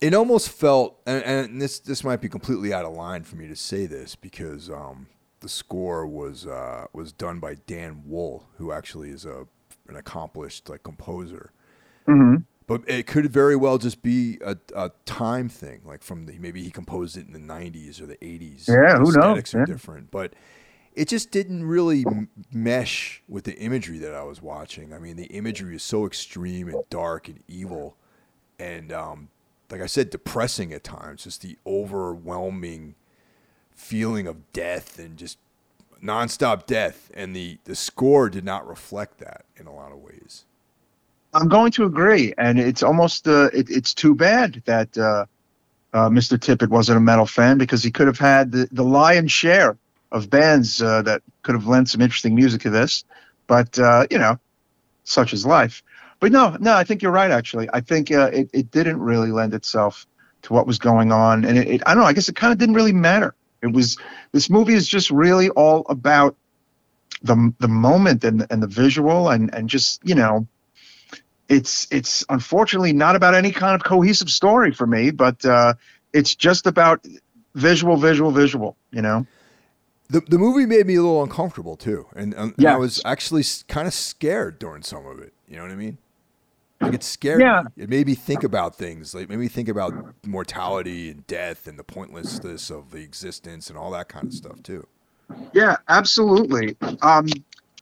[0.00, 3.46] it almost felt and, and this this might be completely out of line for me
[3.46, 5.06] to say this because um
[5.40, 9.46] the score was uh was done by Dan Wool, who actually is a
[9.88, 11.52] an accomplished like composer.
[12.06, 16.38] hmm But it could very well just be a, a time thing, like from the
[16.38, 18.66] maybe he composed it in the '90s or the '80s.
[18.68, 19.38] Yeah, who The knows?
[19.38, 19.64] Aesthetics are Yeah.
[19.66, 20.34] different, but
[20.94, 24.92] it just didn't really m- mesh with the imagery that I was watching.
[24.94, 27.96] I mean, the imagery is so extreme and dark and evil,
[28.58, 29.28] and um,
[29.70, 31.24] like I said, depressing at times.
[31.24, 32.94] Just the overwhelming
[33.74, 35.38] feeling of death and just
[36.02, 40.44] nonstop death, and the the score did not reflect that in a lot of ways.
[41.34, 45.26] I'm going to agree, and it's almost uh, it, it's too bad that uh,
[45.92, 46.38] uh, Mr.
[46.38, 49.76] Tippett wasn't a metal fan because he could have had the, the lion's share
[50.12, 53.04] of bands uh, that could have lent some interesting music to this.
[53.46, 54.38] But uh, you know,
[55.04, 55.82] such is life.
[56.20, 57.30] But no, no, I think you're right.
[57.30, 60.06] Actually, I think uh, it it didn't really lend itself
[60.42, 62.08] to what was going on, and it, it I don't know.
[62.08, 63.34] I guess it kind of didn't really matter.
[63.66, 63.98] It was
[64.32, 66.36] this movie is just really all about
[67.22, 70.46] the the moment and and the visual and and just you know
[71.48, 75.74] it's it's unfortunately not about any kind of cohesive story for me, but uh,
[76.12, 77.04] it's just about
[77.54, 78.76] visual, visual, visual.
[78.90, 79.26] You know,
[80.08, 83.44] The, the movie made me a little uncomfortable too, and, and and I was actually
[83.68, 85.32] kind of scared during some of it.
[85.48, 85.98] You know what I mean?
[86.80, 87.62] Like it scared Yeah.
[87.76, 89.14] It made me think about things.
[89.14, 89.94] Like it made me think about
[90.26, 94.62] mortality and death and the pointlessness of the existence and all that kind of stuff
[94.62, 94.86] too.
[95.54, 96.76] yeah, absolutely.
[97.02, 97.26] Um,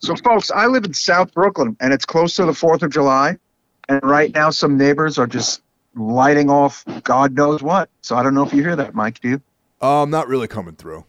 [0.00, 3.38] so, folks, I live in South Brooklyn, and it's close to the Fourth of July,
[3.88, 5.62] and right now some neighbors are just
[5.94, 7.88] lighting off God knows what.
[8.02, 9.20] So I don't know if you hear that, Mike.
[9.20, 9.42] Do you?
[9.80, 11.04] Um, not really coming through.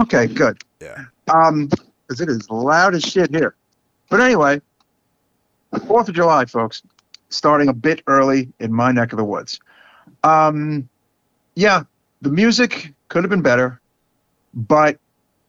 [0.00, 0.62] Okay, good.
[0.80, 1.04] Yeah.
[1.32, 1.68] um,
[2.06, 3.54] because it is loud as shit here.
[4.08, 4.60] But anyway,
[5.86, 6.82] Fourth of July, folks,
[7.30, 9.60] starting a bit early in my neck of the woods.
[10.22, 10.88] Um,
[11.54, 11.84] yeah,
[12.22, 13.80] the music could have been better,
[14.54, 14.98] but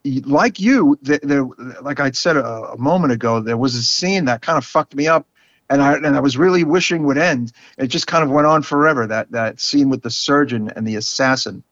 [0.04, 1.44] like you, there, there
[1.82, 4.96] like I said a, a moment ago, there was a scene that kind of fucked
[4.96, 5.28] me up.
[5.70, 7.54] And I, and I was really wishing would end.
[7.78, 9.08] It just kind of went on forever.
[9.08, 11.64] That that scene with the surgeon and the assassin.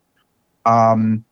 [0.66, 1.26] Um,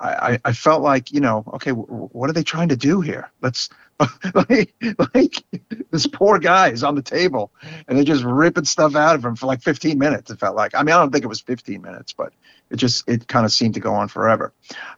[0.00, 3.68] I, I- felt like you know okay what are they trying to do here let's
[4.34, 4.74] like,
[5.14, 5.44] like
[5.90, 7.50] this poor guy is on the table
[7.86, 10.74] and they're just ripping stuff out of him for like 15 minutes it felt like.
[10.74, 12.32] I mean i don't think it was 15 minutes but
[12.70, 14.52] it just it kind of seemed to go on forever.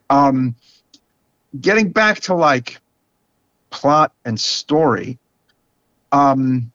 [0.09, 0.55] Um
[1.59, 2.79] getting back to like
[3.69, 5.17] plot and story
[6.11, 6.71] um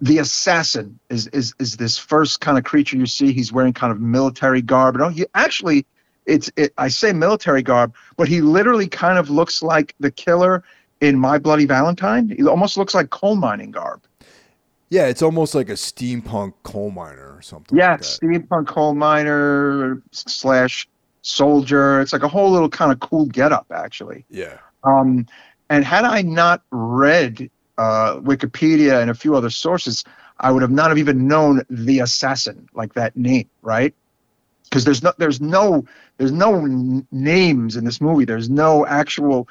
[0.00, 3.32] the assassin is is is this first kind of creature you see.
[3.32, 4.96] He's wearing kind of military garb.
[4.96, 5.86] No he actually
[6.26, 10.64] it's it, I say military garb, but he literally kind of looks like the killer
[11.00, 12.28] in My Bloody Valentine.
[12.28, 14.02] He almost looks like coal mining garb.
[14.88, 17.76] Yeah, it's almost like a steampunk coal miner or something.
[17.76, 18.06] Yeah, like that.
[18.06, 20.88] steampunk coal miner slash
[21.22, 22.00] soldier.
[22.00, 24.24] It's like a whole little kind of cool getup, actually.
[24.30, 24.58] Yeah.
[24.84, 25.26] Um,
[25.70, 30.04] and had I not read uh, Wikipedia and a few other sources,
[30.38, 33.92] I would have not have even known the assassin, like that name, right?
[34.64, 35.84] Because there's no, there's no,
[36.18, 38.24] there's no n- names in this movie.
[38.24, 39.48] There's no actual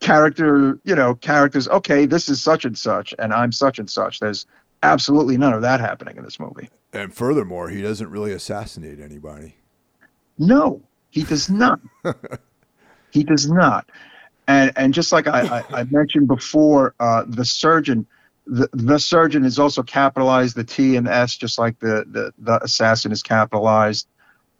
[0.00, 1.68] character, you know, characters.
[1.68, 4.20] Okay, this is such and such, and I'm such and such.
[4.20, 4.46] There's
[4.82, 6.68] absolutely none of that happening in this movie.
[6.92, 9.56] And furthermore, he doesn't really assassinate anybody.
[10.38, 11.80] No, he does not.
[13.10, 13.88] he does not.
[14.48, 18.06] And and just like I, I, I mentioned before, uh, the surgeon,
[18.46, 20.56] the, the surgeon is also capitalized.
[20.56, 24.08] The T and S, just like the the, the assassin is capitalized.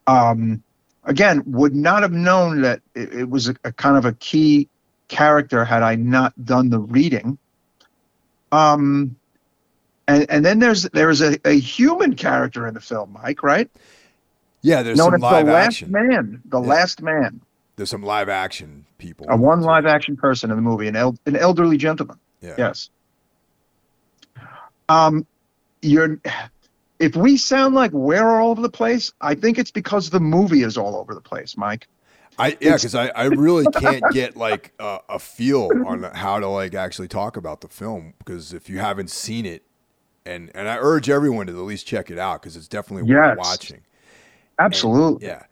[0.07, 0.63] Um,
[1.05, 4.69] again, would not have known that it, it was a, a kind of a key
[5.11, 7.37] character had I not done the reading.
[8.53, 9.17] Um,
[10.09, 13.69] and and then there's there's a, a human character in the film, Mike, right?
[14.63, 16.69] Yeah, there's known some as the live last man, the Yeah.
[16.69, 17.41] last man,
[17.77, 19.27] There's some live action people.
[19.29, 22.19] a one live action person in the movie, an, el- an elderly gentleman.
[22.41, 22.55] Yeah.
[22.59, 22.91] Yes.
[24.89, 25.27] Um,
[25.83, 26.19] you're.
[26.99, 30.63] If we sound like we're all over the place, I think it's because the movie
[30.63, 31.87] is all over the place, Mike.
[32.39, 36.49] I yeah, because I, I really can't get like a, a feel on how to
[36.49, 39.63] like actually talk about the film because if you haven't seen it,
[40.25, 43.37] and and I urge everyone to at least check it out because it's definitely worth
[43.39, 43.81] watching.
[44.59, 45.27] Absolutely.
[45.27, 45.45] Yeah,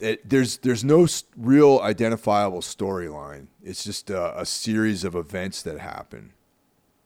[0.00, 1.06] it, there's there's no
[1.36, 3.48] real identifiable storyline.
[3.62, 6.32] It's just a, a series of events that happen.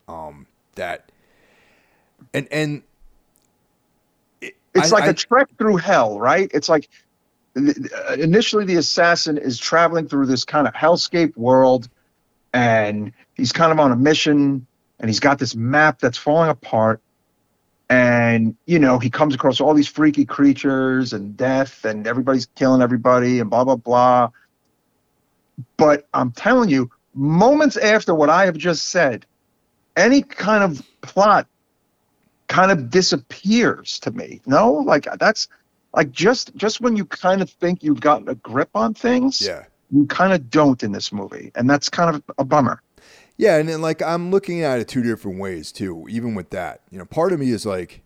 [0.09, 1.11] Um, that
[2.33, 2.83] and and
[4.41, 6.51] It's I- like I- a trek through hell, right?
[6.55, 7.06] It's like uh,
[7.57, 11.89] Uh, initially the assassin is traveling through this kind of hellscape world
[12.53, 14.67] and he's kind of on a mission
[14.99, 17.01] and he's got this map that's falling apart
[17.89, 22.83] and you know he comes across all these freaky creatures and death and everybody's killing
[22.83, 24.29] everybody and blah blah blah.
[25.77, 29.25] But i'm telling you moments after what i have just said
[29.97, 31.47] any kind of plot
[32.49, 34.41] kind of disappears to me.
[34.47, 34.73] No?
[34.73, 35.49] Like that's
[35.97, 39.65] like just just when you kind of think you've gotten a grip on things yeah
[39.91, 42.83] you kind of don't in this movie and that's kind of a bummer
[43.39, 46.07] Yeah, and then like I'm looking at it two different ways too.
[46.09, 48.03] Even with that, you know, part of me is like,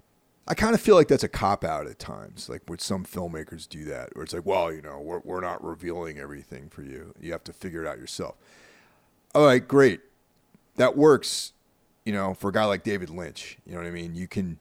[0.48, 3.68] I kind of feel like that's a cop out at times, like where some filmmakers
[3.68, 7.14] do that, where it's like, well, you know, we're we're not revealing everything for you.
[7.20, 8.36] You have to figure it out yourself.
[9.34, 10.00] All right, great,
[10.76, 11.52] that works.
[12.04, 14.14] You know, for a guy like David Lynch, you know what I mean.
[14.14, 14.58] You can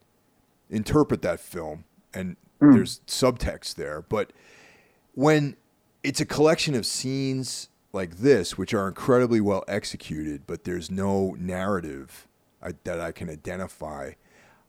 [0.70, 2.74] interpret that film, and Mm.
[2.74, 4.34] there's subtext there, but
[5.14, 5.56] when
[6.04, 11.36] it's a collection of scenes like this, which are incredibly well executed, but there's no
[11.40, 12.28] narrative
[12.62, 14.12] I, that I can identify.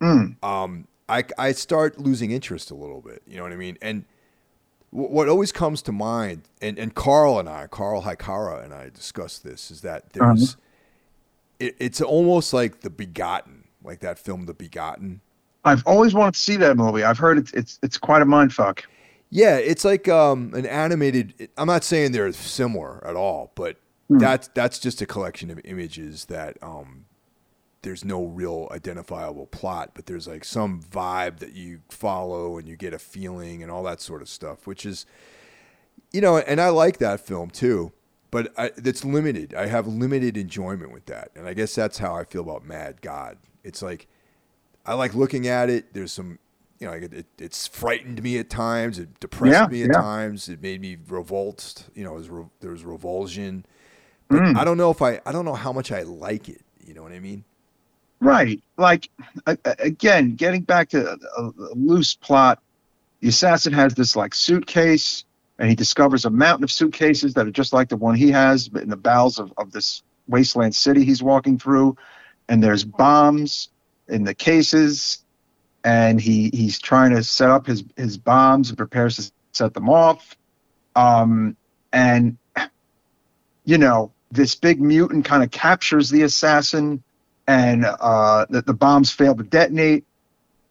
[0.00, 0.42] Mm.
[0.42, 3.22] Um, I, I start losing interest a little bit.
[3.26, 3.76] You know what I mean?
[3.82, 4.04] And
[4.92, 8.88] w- what always comes to mind, and, and Carl and I, Carl Haikara and I
[8.88, 10.56] discussed this, is that there's,
[11.58, 15.20] it, it's almost like The Begotten, like that film, The Begotten.
[15.64, 18.52] I've always wanted to see that movie i've heard it's it's, it's quite a mind
[18.52, 18.84] fuck
[19.30, 21.48] Yeah, it's like um, an animated.
[21.56, 23.76] I'm not saying they're similar at all, but
[24.08, 24.18] Hmm.
[24.18, 27.04] that's that's just a collection of images that um,
[27.82, 32.76] there's no real identifiable plot, but there's like some vibe that you follow and you
[32.76, 35.06] get a feeling and all that sort of stuff, which is,
[36.12, 37.92] you know, and I like that film too,
[38.30, 39.54] but I, it's limited.
[39.54, 43.00] I have limited enjoyment with that, and I guess that's how I feel about Mad
[43.02, 43.38] God.
[43.64, 44.08] It's like
[44.86, 45.92] I like looking at it.
[45.94, 46.38] There's some,
[46.78, 48.98] you know, it, it, it's frightened me at times.
[48.98, 50.00] It depressed Yeah, me at yeah.
[50.00, 50.48] times.
[50.48, 51.88] It made me revolt.
[51.94, 53.64] You know, it was re- there was revulsion.
[54.28, 54.56] But Mm.
[54.56, 56.62] I don't know if I, I don't know how much I like it.
[56.86, 57.44] You know what I mean?
[58.20, 58.62] Right.
[58.76, 59.08] Like
[59.64, 62.62] again, getting back to a, a loose plot,
[63.20, 65.24] the assassin has this like suitcase,
[65.58, 68.68] and he discovers a mountain of suitcases that are just like the one he has
[68.74, 71.96] in the bowels of, of this wasteland city he's walking through,
[72.48, 73.68] and there's bombs
[74.10, 75.24] in the cases,
[75.84, 79.88] and he he's trying to set up his his bombs and prepares to set them
[79.88, 80.36] off,
[80.96, 81.56] um,
[81.92, 82.36] and
[83.64, 87.02] you know this big mutant kind of captures the assassin
[87.46, 90.04] and uh, the, the bombs fail to detonate,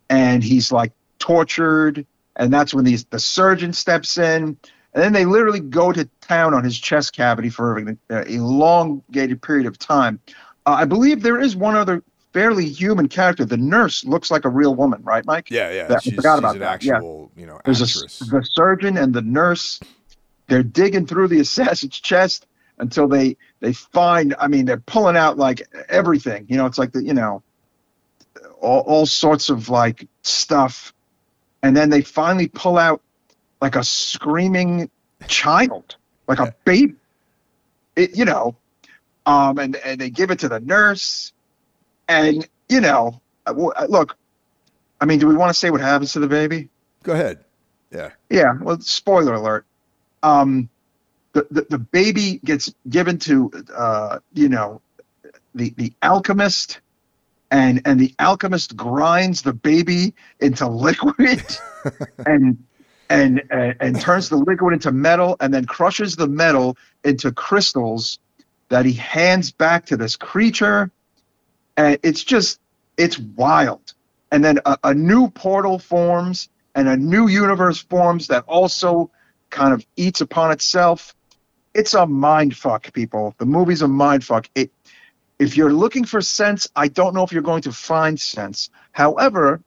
[0.09, 4.57] and he's like tortured, and that's when the the surgeon steps in,
[4.93, 9.65] and then they literally go to town on his chest cavity for an elongated period
[9.65, 10.19] of time.
[10.65, 13.45] Uh, I believe there is one other fairly human character.
[13.45, 15.49] The nurse looks like a real woman, right, Mike?
[15.49, 15.75] Yeah, yeah.
[15.75, 16.99] Yeah, I forgot she's about an that, yeah.
[17.01, 18.21] you know, There's a, actress.
[18.21, 19.79] s- the surgeon and the nurse.
[20.47, 22.47] They're digging through the assassin's chest
[22.79, 24.35] until they they find.
[24.39, 26.45] I mean, they're pulling out like everything.
[26.49, 27.43] You know, it's like the you know,
[28.59, 30.93] all, all sorts of like stuff,
[31.63, 33.01] and then they finally pull out
[33.61, 34.89] like a screaming
[35.27, 35.95] child,
[36.27, 36.95] like a baby.
[37.95, 38.55] It you know,
[39.25, 41.33] um, and and they give it to the nurse,
[42.09, 44.17] and you know, uh, uh, look.
[44.99, 46.67] I mean, do we want to say what happens to the baby?
[47.03, 47.45] Go ahead.
[47.91, 48.11] Yeah.
[48.29, 49.65] Yeah, well, spoiler alert.
[50.21, 50.69] Um,
[51.31, 54.81] the, the, the baby gets given to, uh, you know,
[55.55, 56.81] the, the alchemist,
[57.51, 61.43] and, and the alchemist grinds the baby into liquid
[62.25, 62.63] and,
[63.09, 68.19] and, and, and turns the liquid into metal and then crushes the metal into crystals
[68.67, 70.91] that he hands back to this creature.
[71.79, 72.59] And it's just,
[72.97, 73.93] it's wild.
[74.33, 79.09] And then a, a new portal forms and a new universe forms that also
[79.49, 81.15] kind of eats upon itself.
[81.73, 83.33] It's a mind fuck, people.
[83.37, 84.49] The movie's a mind fuck.
[84.55, 84.73] It,
[85.39, 88.69] if you're looking for sense, I don't know if you're going to find sense.
[88.91, 89.61] However,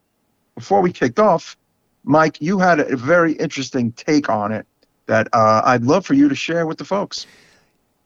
[0.53, 1.57] before we kicked off,
[2.03, 4.67] Mike, you had a very interesting take on it
[5.07, 7.25] that uh, I'd love for you to share with the folks.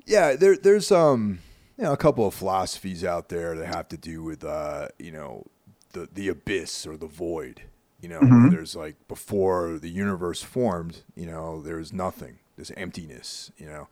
[0.06, 1.40] Yeah, there, there's um,
[1.78, 5.12] you know, a couple of philosophies out there that have to do with uh, you
[5.12, 5.46] know,
[5.94, 7.62] the the abyss or the void.
[8.02, 8.52] You know, Mhm.
[8.52, 13.52] there's like before the universe formed, you know, there's nothing, there's emptiness.
[13.58, 13.88] You know,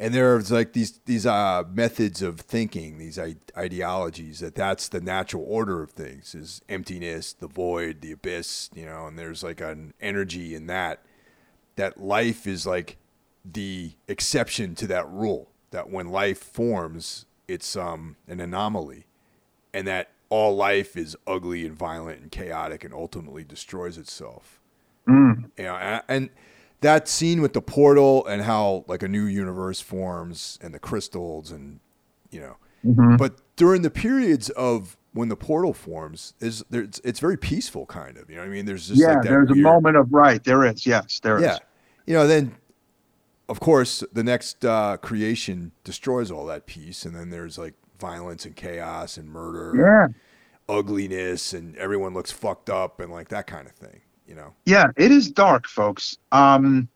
[0.00, 5.00] and there's like these these uh, methods of thinking, these I- ideologies that that's the
[5.00, 8.68] natural order of things is emptiness, the void, the abyss.
[8.74, 11.00] You know, and there's like an energy in that
[11.76, 12.96] that life is like
[13.44, 19.06] the exception to that rule that when life forms it's um an anomaly
[19.74, 24.60] and that all life is ugly and violent and chaotic and ultimately destroys itself.
[25.08, 25.50] Mm.
[25.58, 26.30] You know, and, and
[26.82, 31.50] that scene with the portal and how like a new universe forms and the crystals
[31.50, 31.80] and
[32.30, 32.56] you know,
[32.86, 33.18] Mhm.
[33.18, 37.84] but during the periods of when the portal forms, is there, it's, it's very peaceful,
[37.86, 38.30] kind of.
[38.30, 38.64] You know what I mean?
[38.64, 40.42] There's just Yeah, like that there's a moment of right.
[40.42, 40.86] There is.
[40.86, 41.42] Yes, there is.
[41.42, 41.58] yeah.
[42.06, 42.54] You know, then
[43.50, 48.46] of course the next uh, creation destroys all that peace, and then there's like violence
[48.46, 50.74] and chaos and murder, Yeah.
[50.74, 54.00] ugliness, and everyone looks fucked up and like that kind of thing.
[54.26, 54.54] You know?
[54.64, 56.16] Yeah, it is dark, folks.
[56.32, 56.88] Um,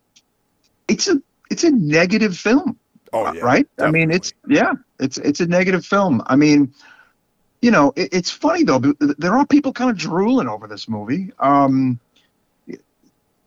[0.88, 2.78] it's a it's a negative film,
[3.12, 3.66] Oh uh, yeah, right?
[3.80, 6.22] I mean, it's yeah, it's it's a negative film.
[6.26, 6.72] I mean,
[7.62, 8.78] you know, it, it's funny though.
[8.78, 11.32] but There are people kind of drooling over this movie.
[11.40, 11.98] Um,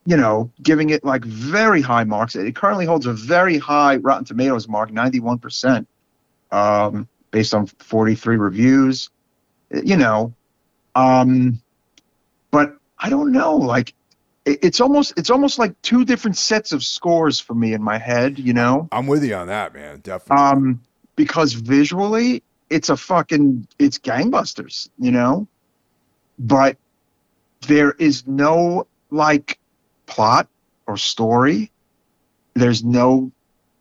[0.08, 2.34] you know, giving it like very high marks.
[2.38, 5.86] It currently holds a very high Rotten Tomatoes mark, ninety one percent,
[6.50, 9.10] um, based on forty three reviews.
[9.70, 10.34] You know,
[10.96, 11.62] um,
[12.52, 13.58] but I don't know.
[13.58, 13.94] Like,
[14.46, 17.98] it, it's almost it's almost like two different sets of scores for me in my
[17.98, 18.40] head.
[18.40, 20.00] You know, I'm with you on that, man.
[20.00, 20.42] Definitely.
[20.42, 20.82] um,
[21.18, 24.88] because visually it's a fucking it's gangbusters.
[24.98, 25.50] You know,
[26.40, 26.78] but
[27.68, 29.60] there is no like
[30.08, 30.48] plot
[30.88, 31.72] or story.
[32.56, 33.32] There's no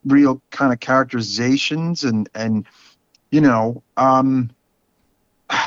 [0.05, 2.67] real kind of characterizations and and
[3.31, 4.51] you know um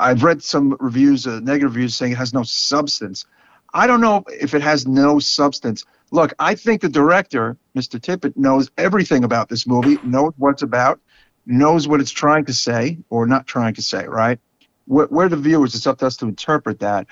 [0.00, 3.26] I've read some reviews, uh, negative reviews, saying it has no substance.
[3.74, 5.84] I don't know if it has no substance.
[6.12, 8.00] Look, I think the director, Mr.
[8.00, 11.00] Tippett, knows everything about this movie, knows what it's about,
[11.46, 14.38] knows what it's trying to say or not trying to say, right?
[14.86, 17.08] We're, we're the viewers, it's up to us to interpret that.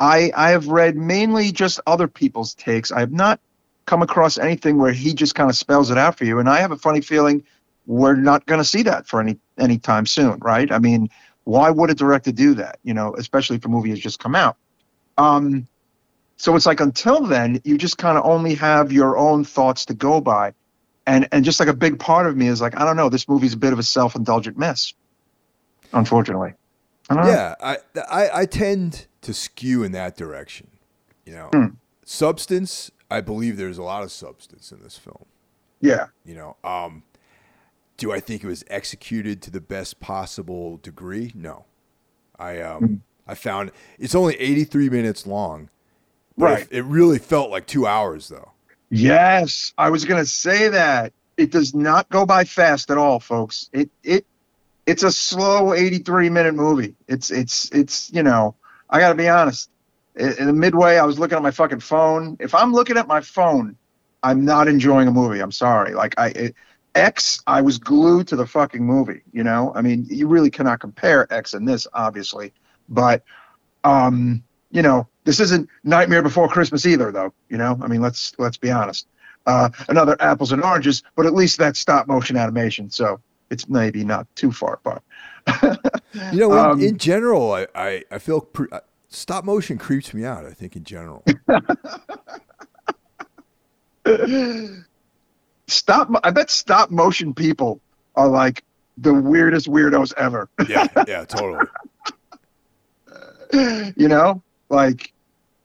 [0.00, 2.90] I, I have read mainly just other people's takes.
[2.90, 3.40] I have not
[3.86, 6.38] come across anything where he just kind of spells it out for you.
[6.38, 7.44] And I have a funny feeling
[7.86, 10.70] we're not going to see that for any anytime soon, right?
[10.72, 11.10] I mean,
[11.44, 12.78] why would a director do that?
[12.82, 14.56] You know, especially if a movie has just come out.
[15.18, 15.68] Um,
[16.36, 19.94] so it's like until then, you just kind of only have your own thoughts to
[19.94, 20.54] go by,
[21.06, 23.28] and and just like a big part of me is like, I don't know, this
[23.28, 24.94] movie's a bit of a self-indulgent mess,
[25.92, 26.54] unfortunately.
[27.10, 27.28] I.
[27.28, 27.76] Yeah, I,
[28.10, 30.68] I I tend to skew in that direction.
[31.26, 31.66] You know, Hmm.
[32.04, 32.90] substance.
[33.10, 35.26] I believe there's a lot of substance in this film.
[35.80, 37.02] yeah, You know, um,
[37.98, 41.30] do I think it was executed to the best possible degree?
[41.34, 41.66] No.
[42.38, 42.94] I um, Hmm.
[43.26, 45.68] I found it's only 83 minutes long.
[46.36, 46.62] Right.
[46.70, 48.50] It, it really felt like two hours though.
[48.90, 51.12] Yes, I was gonna say that.
[51.36, 53.68] It does not go by fast at all, folks.
[53.72, 54.26] It it
[54.86, 56.94] it's a slow 83 minute movie.
[57.08, 58.54] It's it's it's you know,
[58.90, 59.70] I gotta be honest.
[60.16, 62.36] In, in the midway, I was looking at my fucking phone.
[62.40, 63.76] If I'm looking at my phone,
[64.22, 65.40] I'm not enjoying a movie.
[65.40, 65.94] I'm sorry.
[65.94, 66.54] Like I it,
[66.94, 69.22] X, I was glued to the fucking movie.
[69.32, 72.52] You know, I mean, you really cannot compare X and this, obviously,
[72.88, 73.22] but
[73.82, 77.32] um, you know, this isn't Nightmare Before Christmas either, though.
[77.48, 79.06] You know, I mean, let's let's be honest.
[79.46, 83.20] Uh, another apples and oranges, but at least that's stop motion animation, so
[83.50, 85.02] it's maybe not too far apart.
[86.32, 90.14] You know, in, Um, in general, I I, I feel pre- uh, stop motion creeps
[90.14, 90.44] me out.
[90.46, 91.24] I think in general.
[95.66, 96.10] stop.
[96.22, 97.80] I bet stop motion people
[98.16, 98.64] are like
[98.98, 100.48] the weirdest weirdos ever.
[100.68, 101.66] yeah, yeah, totally.
[103.96, 105.12] you know, like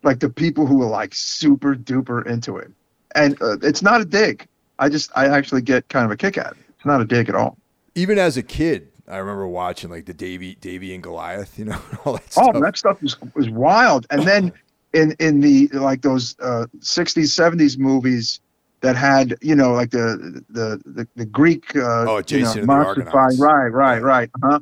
[0.03, 2.71] like the people who are like super duper into it,
[3.15, 4.47] and uh, it's not a dig.
[4.79, 6.57] I just I actually get kind of a kick out it.
[6.75, 7.57] It's not a dig at all.
[7.95, 11.57] Even as a kid, I remember watching like the Davey Davey and Goliath.
[11.57, 12.61] You know, all that Oh, stuff.
[12.61, 14.05] that stuff was was wild.
[14.09, 14.51] And then
[14.93, 18.39] in in the like those uh, 60s 70s movies
[18.81, 22.51] that had you know like the the the, the Greek uh, Oh, you Jason know,
[22.51, 23.39] and the monster Argonauts.
[23.39, 24.29] Right, right, right.
[24.43, 24.59] Uh-huh.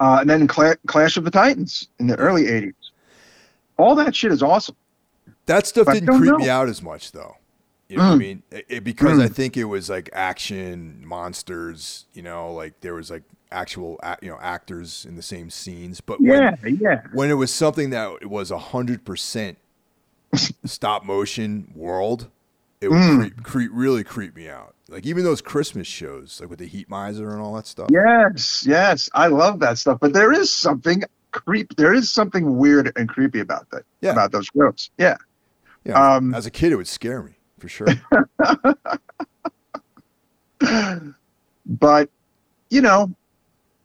[0.00, 2.74] Uh, and then Cla- Clash of the Titans in the early 80s.
[3.78, 4.74] All that shit is awesome.
[5.46, 6.38] That stuff But didn't creep know.
[6.38, 7.36] me out as much though.
[7.88, 8.18] You know what I Mm.
[8.18, 8.42] mean?
[8.50, 9.22] It, it- because Mm.
[9.24, 12.06] I think it was like action, monsters.
[12.14, 13.22] You know, like there was like
[13.52, 16.00] actual, you know, actors in the same scenes.
[16.00, 17.02] But Yeah, yeah.
[17.12, 19.58] when when it was something that was a hundred percent
[20.64, 22.28] stop motion world,
[22.80, 23.18] it would Mm.
[23.18, 24.74] creep, creep, really creep me out.
[24.88, 27.88] Like even those Christmas shows, like with the Heat Miser and all that stuff.
[27.90, 29.08] Yes, yes.
[29.14, 29.98] I love that stuff.
[30.00, 31.76] But there is something creep.
[31.76, 33.84] There is something weird and creepy about that.
[34.00, 34.10] Yeah.
[34.12, 34.90] About those shows.
[34.98, 35.16] Yeah.
[35.84, 37.86] Yeah, Um, as a kid, it would scare me for sure.
[41.66, 42.10] but
[42.70, 43.10] you know,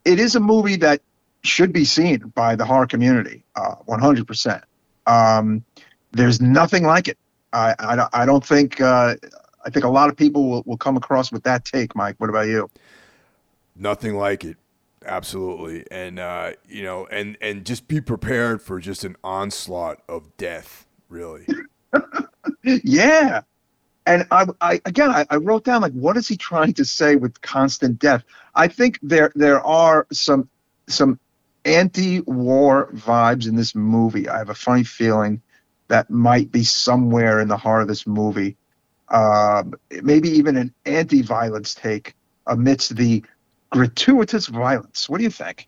[0.07, 1.01] it is a movie that
[1.43, 4.63] should be seen by the horror community, uh, 100%.
[5.05, 5.63] Um,
[6.11, 7.17] there's nothing like it.
[7.53, 8.81] I, I, don't- I don't think.
[8.81, 9.15] Uh,
[9.65, 12.15] I think a lot of people will, will come across with that take, Mike.
[12.19, 12.69] What about you?
[13.75, 14.57] Nothing like it.
[15.05, 20.35] absolutely, and uh, you know, and and just be prepared for just an onslaught of
[20.37, 20.87] death.
[21.09, 21.45] Really.
[22.63, 23.41] yeah,
[24.07, 27.15] and I, I again, I, I wrote down like, what is he trying to say
[27.15, 28.23] with constant death?
[28.55, 30.49] I think there there are some
[30.87, 31.19] some
[31.65, 34.27] anti-war vibes in this movie.
[34.29, 35.41] I have a funny feeling
[35.89, 38.55] that might be somewhere in the heart of this movie.
[39.09, 39.63] Uh,
[40.01, 42.15] maybe even an anti-violence take
[42.47, 43.23] amidst the
[43.69, 45.09] gratuitous violence.
[45.09, 45.67] What do you think?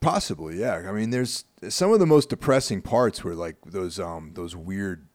[0.00, 0.84] Possibly, yeah.
[0.88, 5.06] I mean, there's some of the most depressing parts were like those um those weird,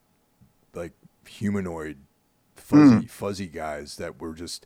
[0.74, 0.94] like
[1.28, 1.98] humanoid,
[2.74, 3.10] fuzzy mm.
[3.10, 4.66] fuzzy guys that were just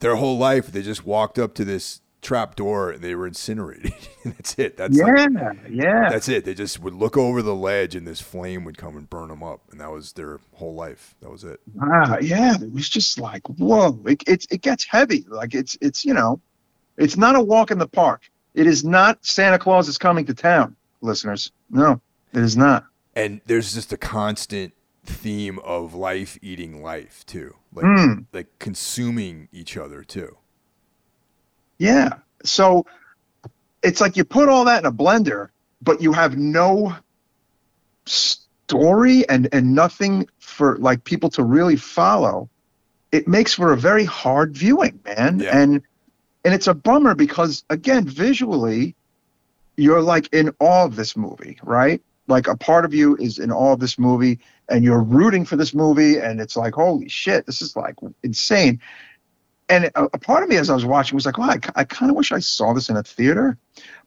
[0.00, 3.92] their whole life they just walked up to this trap door and they were incinerated.
[4.24, 4.76] that's it.
[4.76, 6.08] That's yeah, like, yeah.
[6.10, 6.44] That's it.
[6.44, 9.42] They just would look over the ledge and this flame would come and burn them
[9.42, 11.14] up, and that was their whole life.
[11.20, 11.60] That was it.
[11.80, 12.56] Ah, yeah.
[12.60, 14.00] It was just like whoa.
[14.06, 15.24] It it, it gets heavy.
[15.28, 16.40] Like it's it's you know,
[16.96, 18.22] it's not a walk in the park.
[18.54, 21.52] It is not Santa Claus is coming to town, listeners.
[21.70, 22.00] No,
[22.32, 22.86] it is not.
[23.16, 24.72] And there's just a constant
[25.04, 28.24] theme of life eating life too, like mm.
[28.32, 30.36] like consuming each other too.
[31.78, 32.14] Yeah.
[32.44, 32.86] So
[33.82, 35.48] it's like you put all that in a blender,
[35.82, 36.96] but you have no
[38.06, 42.48] story and and nothing for like people to really follow.
[43.12, 45.40] It makes for a very hard viewing, man.
[45.40, 45.56] Yeah.
[45.56, 45.82] And
[46.44, 48.94] and it's a bummer because again, visually,
[49.76, 52.02] you're like in awe of this movie, right?
[52.26, 54.38] Like a part of you is in awe of this movie,
[54.68, 58.80] and you're rooting for this movie, and it's like, holy shit, this is like insane
[59.68, 61.84] and a, a, part of me as I was watching was like, well, I, I
[61.84, 63.56] kind of wish I saw this in a theater,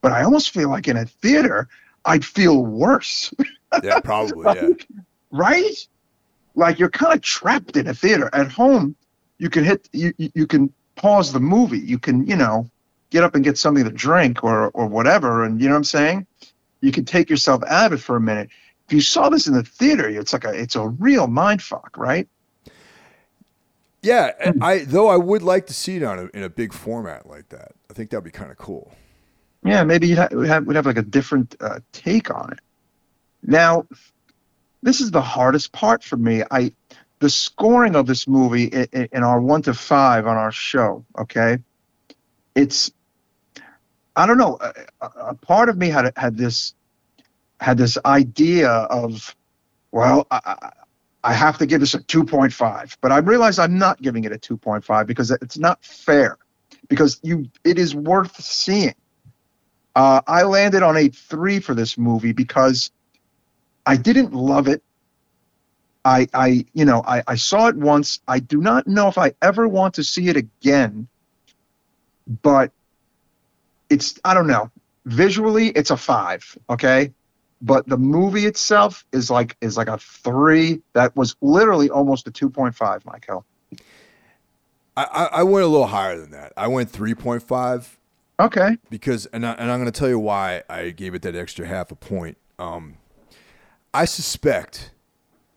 [0.00, 1.68] but I almost feel like in a theater,
[2.04, 3.32] I'd feel worse.
[3.84, 4.44] Yeah, probably.
[4.44, 5.02] like, yeah.
[5.30, 5.86] Right?
[6.54, 8.30] Like you're kind of trapped in a theater.
[8.32, 8.96] At home,
[9.36, 11.78] you can hit, you, you can pause the movie.
[11.78, 12.70] You can, you know,
[13.10, 15.44] get up and get something to drink or, or whatever.
[15.44, 16.26] And you know what I'm saying?
[16.80, 18.48] You can take yourself out of it for a minute.
[18.88, 21.94] If you saw this in the theater, it's like a, it's a real mind fuck,
[21.98, 22.26] right?
[24.00, 24.62] Yeah, hmm.
[24.62, 27.50] I though I would like to see it on a, in a big format like
[27.50, 27.72] that.
[27.90, 28.94] I think that'd be kind of cool.
[29.62, 32.60] Yeah, maybe you'd have, we'd have, we'd have like a different uh, take on it.
[33.42, 33.86] Now,
[34.82, 36.42] this is the hardest part for me.
[36.50, 36.72] I
[37.18, 41.04] the scoring of this movie in, in our one to five on our show.
[41.18, 41.58] Okay,
[42.54, 42.90] it's
[44.16, 44.58] I don't know.
[44.60, 46.72] A, a part of me had had this
[47.60, 49.34] had this idea of
[49.90, 50.70] well, I,
[51.24, 52.96] I have to give this a 2.5.
[53.00, 56.38] But I realize I'm not giving it a 2.5 because it's not fair.
[56.88, 58.94] Because you, it is worth seeing.
[59.94, 62.90] Uh, I landed on a three for this movie because
[63.84, 64.82] I didn't love it.
[66.04, 68.20] I, I, you know, I, I saw it once.
[68.28, 71.08] I do not know if I ever want to see it again.
[72.42, 72.70] But
[73.90, 74.70] it's, I don't know.
[75.04, 76.56] Visually, it's a five.
[76.70, 77.12] Okay
[77.60, 82.30] but the movie itself is like is like a three that was literally almost a
[82.30, 83.44] 2.5 michael.
[84.96, 86.52] I, I went a little higher than that.
[86.56, 87.96] I went 3.5
[88.40, 88.76] okay.
[88.90, 91.66] Because and, I, and i'm going to tell you why i gave it that extra
[91.66, 92.36] half a point.
[92.58, 92.96] Um,
[93.92, 94.92] i suspect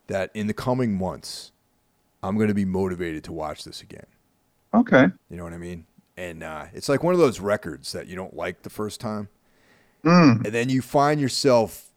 [0.08, 1.52] that in the coming months
[2.24, 4.06] i'm going to be motivated to watch this again.
[4.74, 5.08] Okay.
[5.30, 5.86] You know what i mean?
[6.18, 9.30] And uh, it's like one of those records that you don't like the first time.
[10.04, 10.46] Mm.
[10.46, 11.91] and then you find yourself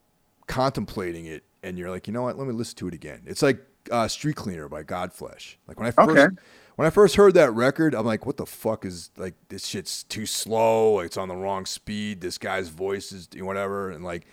[0.47, 2.39] contemplating it and you're like, you know what?
[2.39, 3.23] Let me listen to it again.
[3.27, 3.59] It's like
[3.91, 5.57] uh, Street Cleaner by Godflesh.
[5.67, 6.35] Like when I first okay.
[6.77, 10.05] when I first heard that record, I'm like, what the fuck is like this shit's
[10.05, 11.01] too slow.
[11.01, 12.21] It's on the wrong speed.
[12.21, 13.91] This guy's voice is whatever.
[13.91, 14.27] And like,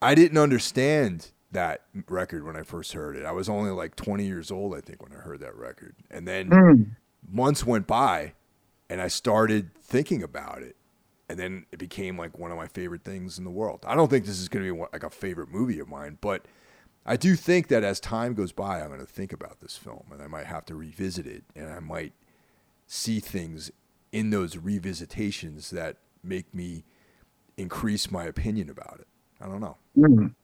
[0.00, 3.24] I didn't understand that record when I first heard it.
[3.24, 5.96] I was only like 20 years old, I think, when I heard that record.
[6.10, 6.90] And then mm.
[7.28, 8.34] months went by,
[8.88, 10.76] and I started thinking about it
[11.30, 13.84] and then it became like one of my favorite things in the world.
[13.86, 16.44] I don't think this is going to be like a favorite movie of mine, but
[17.06, 20.06] I do think that as time goes by, I'm going to think about this film,
[20.12, 22.14] and I might have to revisit it, and I might
[22.88, 23.70] see things
[24.10, 26.82] in those revisitations that make me
[27.56, 29.06] increase my opinion about it.
[29.40, 29.76] I don't know.
[29.96, 30.34] Mm.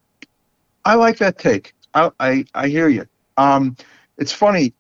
[0.85, 1.75] I like that take.
[1.95, 3.07] I I, I hear you.
[3.37, 3.77] Um,
[4.19, 4.73] it's funny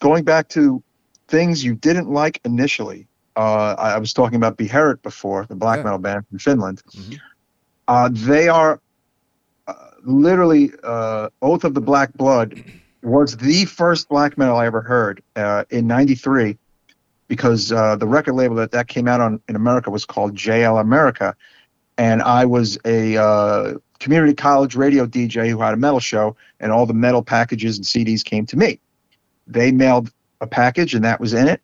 [0.00, 0.82] going back to
[1.28, 3.06] things you didn't like initially
[3.36, 5.84] uh, I was talking about Beherit before, the black yeah.
[5.84, 6.82] metal band from Finland.
[6.90, 7.14] Mm-hmm.
[7.86, 8.80] Uh, they are
[9.66, 12.62] uh, literally uh, Oath of the Black Blood
[13.02, 16.56] was the first black metal I ever heard uh, in '93
[17.28, 20.80] because uh, the record label that that came out on in America was called JL
[20.80, 21.36] America,
[21.98, 26.86] and I was a community college radio DJ who had a metal show, and all
[26.86, 28.80] the metal packages and CDs came to me.
[29.46, 30.10] They mailed
[30.40, 31.60] a package, and that was in it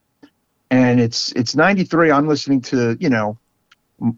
[0.73, 3.39] and it's it's 93 i'm listening to you know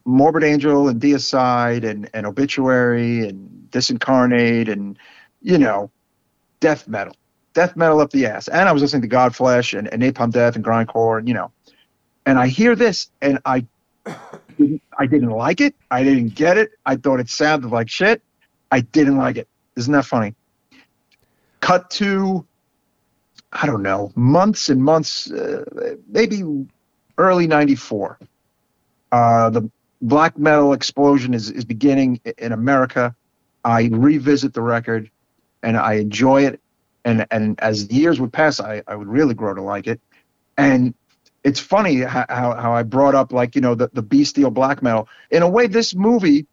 [0.05, 4.99] Morbid Angel and Deicide and, and Obituary and Disincarnate and,
[5.43, 5.91] you know,
[6.61, 7.15] death metal.
[7.53, 8.49] Death metal up the ass.
[8.49, 11.51] And I was listening to Godflesh and, and Napalm Death and Grindcore and, you know.
[12.27, 13.67] And I hear this and I
[14.57, 15.75] didn't, I didn't like it.
[15.91, 16.73] I didn't get it.
[16.87, 18.23] I thought it sounded like shit.
[18.71, 19.49] I didn't like it.
[19.77, 20.35] Isn't that funny?
[21.61, 22.47] Cut to,
[23.55, 25.65] I don't know, months and months, uh,
[26.09, 26.43] maybe
[27.17, 28.19] early 94.
[29.13, 29.71] Uh, the
[30.03, 33.15] black metal explosion is, is beginning in America.
[33.65, 35.09] I revisit the record
[35.63, 36.61] and I enjoy it.
[37.05, 40.01] And, and as years would pass, I, I would really grow to like it.
[40.59, 40.95] And
[41.45, 45.09] it's funny how, how I brought up like, you know, the, the bestial black metal.
[45.31, 46.47] In a way, this movie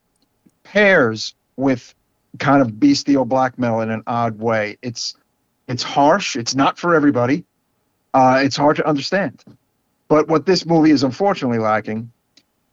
[0.64, 1.96] pairs with
[2.38, 4.78] kind of bestial black metal in an odd way.
[4.82, 5.16] It's
[5.68, 6.36] it's harsh.
[6.36, 7.46] It's not for everybody.
[8.14, 9.44] Uh, it's hard to understand.
[10.08, 12.12] But what this movie is unfortunately lacking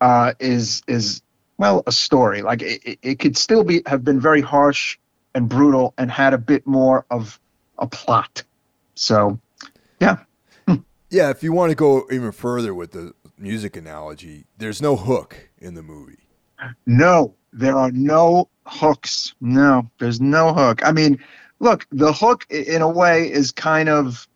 [0.00, 1.22] uh, is is
[1.56, 2.42] well a story.
[2.42, 4.98] Like it, it could still be have been very harsh
[5.34, 7.38] and brutal and had a bit more of
[7.78, 8.42] a plot.
[8.94, 9.38] So,
[10.00, 10.18] yeah.
[11.10, 15.48] Yeah, if you want to go even further with the music analogy, there's no hook
[15.56, 16.18] in the movie.
[16.84, 19.34] No, there are no hooks.
[19.40, 20.86] No, there's no hook.
[20.86, 21.18] I mean,
[21.60, 24.28] look, the hook in a way is kind of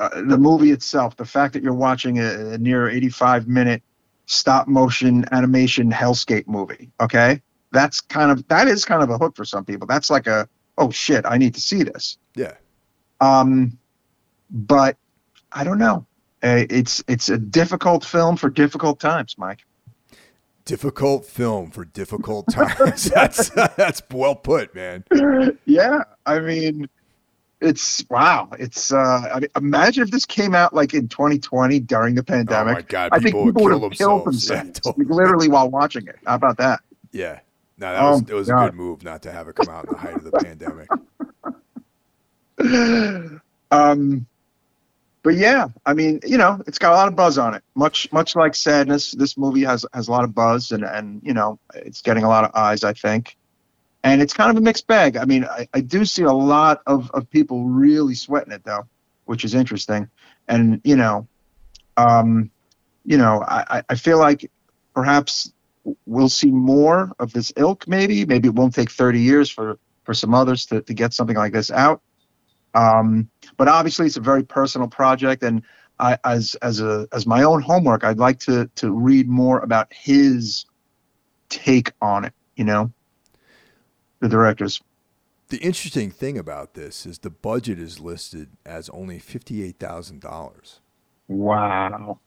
[0.00, 1.16] uh, the movie itself.
[1.16, 3.82] The fact that you're watching a, a near 85 minute
[4.26, 6.90] stop motion animation hellscape movie.
[7.00, 7.42] Okay,
[7.72, 9.86] that's kind of that is kind of a hook for some people.
[9.86, 10.48] That's like a
[10.78, 12.18] oh shit, I need to see this.
[12.34, 12.54] Yeah.
[13.20, 13.78] Um,
[14.50, 14.96] but
[15.52, 16.06] I don't know.
[16.42, 19.64] Uh, it's it's a difficult film for difficult times, Mike.
[20.64, 23.04] Difficult film for difficult times.
[23.14, 25.04] that's that's well put, man.
[25.66, 26.88] Yeah, I mean,
[27.60, 28.48] it's wow.
[28.58, 32.72] It's uh, I mean, imagine if this came out like in 2020 during the pandemic.
[32.72, 34.48] Oh my god, I think people people would have killed themselves.
[34.48, 35.04] Yeah, themselves totally.
[35.06, 36.16] like, literally while watching it.
[36.26, 36.80] How about that?
[37.12, 37.40] Yeah.
[37.76, 39.86] No, that Oh was it was a good move not to have it come out
[39.86, 40.88] in the height of the pandemic.
[43.70, 44.26] um,
[45.24, 47.62] but yeah, I mean, you know, it's got a lot of buzz on it.
[47.74, 51.32] Much, much like Sadness, this movie has has a lot of buzz, and and you
[51.32, 53.36] know, it's getting a lot of eyes, I think.
[54.04, 55.16] And it's kind of a mixed bag.
[55.16, 58.86] I mean, I, I do see a lot of of people really sweating it though,
[59.24, 60.10] which is interesting.
[60.46, 61.26] And you know,
[61.96, 62.50] um,
[63.06, 64.50] you know, I I- feel like
[64.94, 65.50] perhaps
[66.04, 67.88] we'll see more of this ilk.
[67.88, 71.36] Maybe, maybe it won't take 30 years for for some others to to get something
[71.36, 72.02] like this out.
[72.74, 75.62] Um, but obviously, it's a very personal project, and
[76.00, 79.92] I, as as a as my own homework, I'd like to to read more about
[79.92, 80.66] his
[81.48, 82.32] take on it.
[82.56, 82.92] You know,
[84.20, 84.80] the directors.
[85.48, 90.80] The interesting thing about this is the budget is listed as only fifty-eight thousand dollars.
[91.28, 92.20] Wow.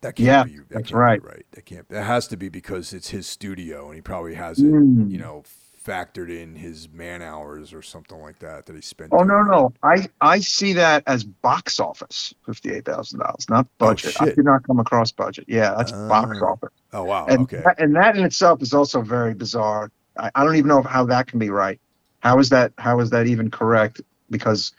[0.00, 0.58] That can't Yeah, be.
[0.68, 1.20] That that's can't right.
[1.20, 1.46] Be right.
[1.52, 1.88] That can't.
[1.88, 5.10] That has to be because it's his studio, and he probably has it, Mm.
[5.10, 5.44] you know,
[5.88, 9.10] factored in his man hours or something like that that he spent.
[9.12, 13.66] Oh no no, I I see that as box office, fifty eight thousand dollars, not
[13.78, 14.16] budget.
[14.20, 14.36] I Oh, shit.
[14.36, 15.46] did not come across budget.
[15.48, 16.46] Yeah, that's box Oh.
[16.46, 16.70] office.
[16.92, 17.26] Oh wow.
[17.26, 17.62] and okay.
[17.64, 19.90] that, and that in itself is also very bizarre.
[20.18, 21.80] I, I don't even know how that can be right.
[22.20, 22.72] How is that?
[22.78, 24.00] How is that even correct?
[24.30, 24.72] Because,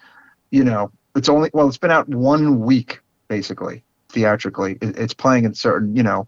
[0.51, 4.77] you know, it's only well, it's been out one week basically theatrically.
[4.81, 6.27] It, it's playing in certain, you know,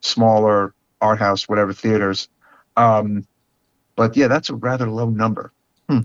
[0.00, 2.28] smaller art house, whatever theaters.
[2.76, 3.26] Um,
[3.96, 5.52] but yeah, that's a rather low number.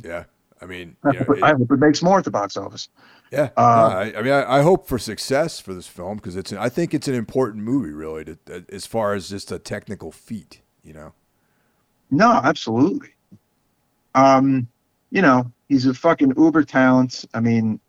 [0.03, 0.25] yeah.
[0.61, 2.89] I mean, I know, hope, it- I hope it makes more at the box office.
[3.31, 6.35] Yeah, Uh, no, I, I mean, I, I hope for success for this film because
[6.38, 6.51] it's.
[6.53, 10.61] I think it's an important movie, really, to, as far as just a technical feat.
[10.83, 11.13] You know.
[12.09, 13.09] No, absolutely.
[14.15, 14.67] Um,
[15.11, 17.25] you know, he's a fucking uber talent.
[17.33, 17.79] I mean,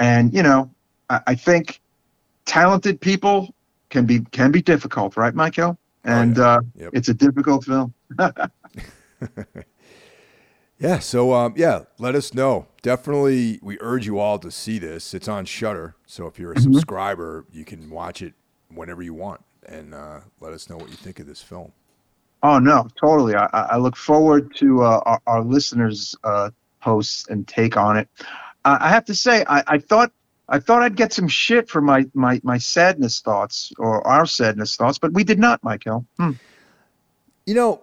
[0.00, 0.68] and you know,
[1.08, 1.80] I, I think
[2.44, 3.54] talented people
[3.90, 5.78] can be can be difficult, right, Michael?
[6.04, 6.90] And uh, Yep.
[6.92, 7.94] it's a difficult film.
[10.76, 10.98] Yeah.
[10.98, 12.66] So, um, yeah, let us know.
[12.82, 15.14] Definitely, we urge you all to see this.
[15.14, 16.62] It's on Shudder, so if you're a Mhm.
[16.64, 18.34] subscriber, you can watch it
[18.68, 21.72] whenever you want, and uh, let us know what you think of this film.
[22.42, 23.34] Oh no, totally.
[23.36, 26.50] I, I I look forward to uh, our, our listeners' uh,
[26.82, 28.08] posts and take on it.
[28.64, 30.10] I, I have to say, I, I thought
[30.48, 34.74] I thought I'd get some shit for my my my sadness thoughts or our sadness
[34.74, 36.04] thoughts, but we did not, Michael.
[36.18, 36.32] Hmm.
[37.46, 37.82] You know,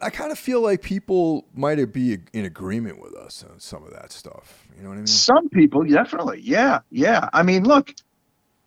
[0.00, 3.92] I kind of feel like people might be in agreement with us on some of
[3.92, 4.66] that stuff.
[4.76, 5.06] You know what I mean?
[5.08, 6.40] Some people, definitely.
[6.42, 7.28] Yeah, yeah.
[7.32, 7.92] I mean, look,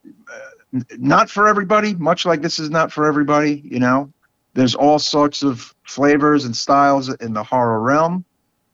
[0.06, 4.12] uh, not for everybody, much like this is not for everybody, you know.
[4.54, 8.26] There's all sorts of flavors and styles in the horror realm,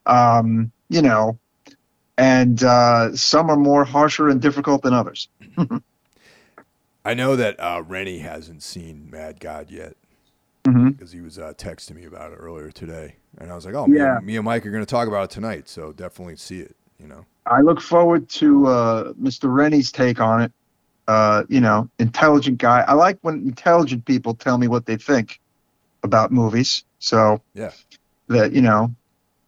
[0.08, 1.38] um, you know,
[2.18, 5.30] and uh, some are more harsher and difficult than others.
[7.06, 9.96] I know that uh, Rennie hasn't seen Mad God yet.
[10.68, 10.98] Mhm.
[10.98, 13.86] because he was uh, texting me about it earlier today, and I was like, "Oh,
[13.88, 14.18] Yeah.
[14.18, 16.76] and, me and Mike are going to talk about it tonight, so definitely see it."
[17.00, 19.54] You know, I look forward to uh, Mr.
[19.54, 20.52] Rennie's take on it.
[21.08, 22.84] Uh, you know, intelligent guy.
[22.88, 25.40] I like when intelligent people tell me what they think
[26.04, 26.84] about movies.
[27.00, 27.72] So Yeah.
[28.28, 28.94] that you know,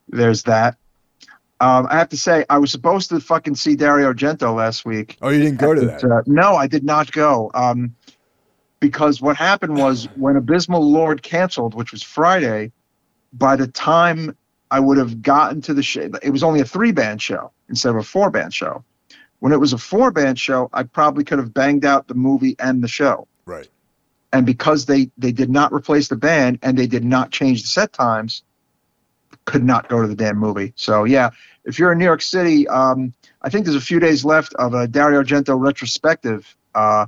[0.08, 0.78] there's that.
[1.62, 5.18] Um, I have to say, I was supposed to fucking see Dario Argento last week.
[5.22, 6.04] oh, you didn't go to that?
[6.06, 7.52] uh, no, I did not go.
[7.54, 7.94] Um,
[8.80, 12.72] because what happened was when Abysmal Lord canceled, which was Friday,
[13.34, 14.36] by the time
[14.72, 17.90] I would have gotten to the show, it was only a three band show instead
[17.90, 18.84] of a four band show.
[19.40, 22.56] When it was a four band show, I probably could have banged out the movie
[22.60, 23.28] and the show.
[23.46, 23.68] Right.
[24.32, 27.68] And because they they did not replace the band and they did not change the
[27.68, 28.44] set times,
[29.46, 30.74] could not go to the damn movie.
[30.76, 31.32] So yeah,
[31.66, 34.74] if you're in New York City, um, I think there's a few days left of
[34.74, 37.08] a Dario Argento retrospective uh,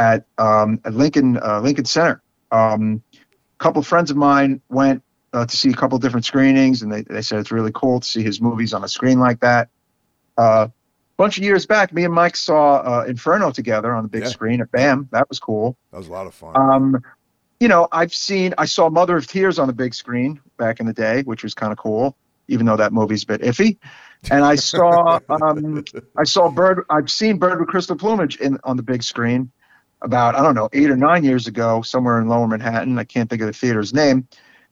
[0.00, 2.22] at um, at Lincoln uh, Lincoln Center.
[2.50, 6.24] Um, a couple of friends of mine went uh, to see a couple of different
[6.26, 9.20] screenings, and they, they said it's really cool to see his movies on a screen
[9.20, 9.68] like that.
[10.36, 10.72] Uh, a
[11.18, 14.28] bunch of years back, me and Mike saw uh, Inferno together on the big Yeah.
[14.30, 15.08] screen at BAM.
[15.12, 15.76] That was cool.
[15.92, 16.56] That was a lot of fun.
[16.56, 17.02] Um,
[17.60, 20.86] you know, I've seen, I saw Mother of Tears on the big screen back in
[20.86, 22.16] the day, which was kind of cool,
[22.48, 23.76] even though that movie's a bit iffy.
[24.30, 25.84] And I saw, um,
[26.16, 29.52] I saw Bird, I've seen Bird with Crystal Plumage in on the big screen
[30.02, 32.98] about, I don't know, eight or nine years ago, somewhere in Lower Manhattan.
[32.98, 34.26] I can't think of the theater's name.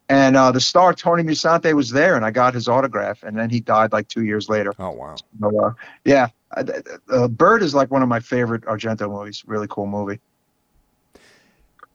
[0.08, 3.22] And uh, the star Tony Musante was there, and I got his autograph.
[3.22, 4.72] And then he died like two years later.
[4.78, 5.16] oh wow.
[5.38, 5.72] So, uh,
[6.04, 6.64] yeah, uh,
[7.10, 9.44] uh, Bird is like one of my favorite Argento movies.
[9.46, 10.18] Really cool movie.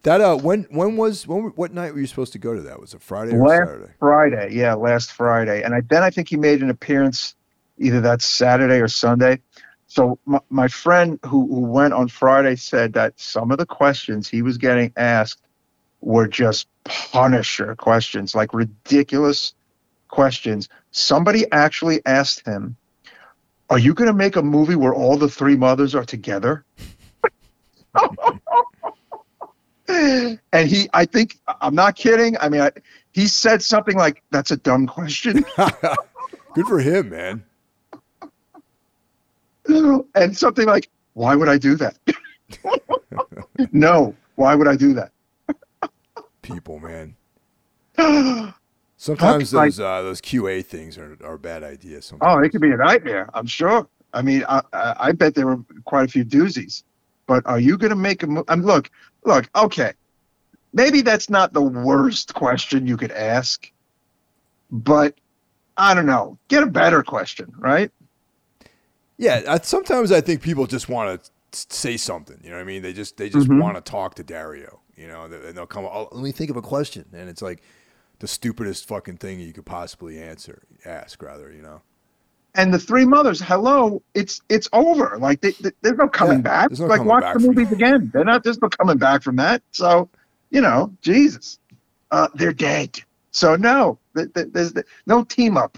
[0.04, 2.80] That uh, when when was when what night were you supposed to go to that?
[2.80, 3.94] Was it Friday or Last Saturday?
[4.00, 7.36] Friday, yeah, last Friday, and I, then I think he made an appearance
[7.80, 9.40] either that Saturday or Sunday.
[9.94, 14.28] So my, my friend who, who went on Friday said that some of the questions
[14.28, 15.44] he was getting asked
[16.02, 19.54] were just Punisher questions, like ridiculous
[20.08, 20.68] questions.
[20.90, 22.76] Somebody actually asked him,
[23.70, 26.66] "Are you going to make a movie where all the three mothers are together?"
[29.88, 32.36] and he, I think, I'm not kidding.
[32.40, 32.72] I mean, I,
[33.12, 35.46] he said something like, "That's a dumb question,"
[36.56, 37.44] Good for him, man.
[40.16, 41.98] and something like, "Why would I do that?"
[43.72, 45.12] no, why would I do that?
[46.42, 47.16] People, man.
[48.98, 52.06] Sometimes those uh, those QA things are, are bad ideas.
[52.06, 52.38] Sometimes.
[52.38, 53.30] Oh, it could be a nightmare.
[53.34, 53.88] I'm sure.
[54.14, 56.84] I mean, I, I, I bet there were quite a few doozies.
[57.26, 58.46] But are you going to make a movie?
[58.48, 58.90] I mean, look,
[59.26, 59.50] look.
[59.56, 59.94] Okay,
[60.74, 63.72] maybe that's not the worst question you could ask,
[64.72, 65.16] but
[65.78, 66.38] I don't know.
[66.48, 67.92] Get a better question, right?
[69.24, 71.32] Yeah, I, sometimes I think people just want to
[71.72, 72.40] say something.
[72.44, 72.84] You know what I mean?
[72.84, 73.60] They just they just Mhm.
[73.60, 74.82] want to talk to Dario.
[74.98, 75.86] You know, and they'll come.
[75.86, 77.64] Oh, let me think of a question, and it's like
[78.20, 81.52] the stupidest fucking thing you could possibly answer, ask rather.
[81.54, 81.84] You know.
[82.56, 86.42] and the three mothers hello it's it's over like they, they, there's no coming Yeah,
[86.42, 89.24] back no like coming watch back the movies again they're not there's no coming back
[89.24, 90.10] from that so
[90.50, 91.60] you know jesus
[92.12, 92.98] uh, they're dead
[93.32, 95.78] so no th- th- there's the, no team up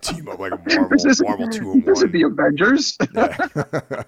[0.00, 2.12] Team up like a Marvel, this Marvel two and this isn't one.
[2.12, 4.02] the avengers Yeah.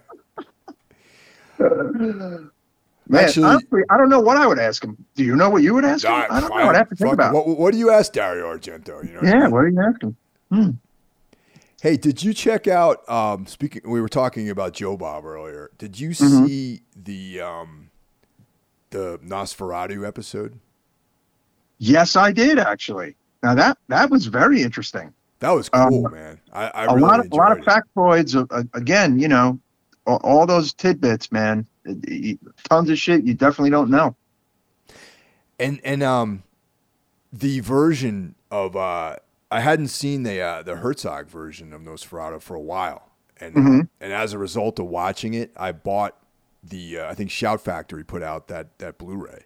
[3.10, 5.62] man Actually- honestly i don't know what i would ask him do you know what
[5.62, 7.78] you would ask him i don't know i'd have to think about What, what do
[7.78, 9.02] you ask Dario Argento?
[9.06, 9.20] You know.
[9.22, 9.50] I yeah mean?
[9.50, 10.80] what do you ask him
[11.80, 13.08] Hey, did you check out?
[13.08, 15.70] Um, speaking, we were talking about Joe Bob earlier.
[15.78, 16.44] Did you Mhm.
[16.48, 17.90] see the um,
[18.90, 20.58] the Nosferatu episode?
[21.80, 23.14] yes i did actually
[23.44, 26.40] now that that was very interesting That was Um, cool, man.
[26.52, 28.34] I, I a really lot of a lot of factoids.
[28.34, 29.58] uh, uh, again, you know,
[30.06, 31.66] all, all those tidbits, man.
[31.88, 31.94] Uh,
[32.68, 34.16] Tons of shit you definitely don't know.
[35.58, 36.42] and and um,
[37.32, 39.16] the version of uh,
[39.50, 43.88] I hadn't seen the uh, the Herzog version of Nosferatu for a while, and Mhm.
[44.00, 46.16] and as a result of watching it, I bought
[46.62, 49.44] the uh, I think Shout Factory put out that that Blu-ray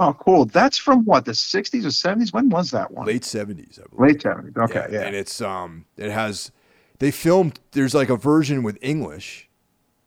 [0.00, 0.44] Oh, cool.
[0.44, 2.32] That's from what the '60s or '70s.
[2.32, 3.06] When was that one?
[3.06, 4.14] late seventies, I believe.
[4.14, 4.56] Late '70s.
[4.56, 5.00] Okay, yeah.
[5.02, 6.52] And it's um it has
[7.00, 9.48] they filmed there's like a version with English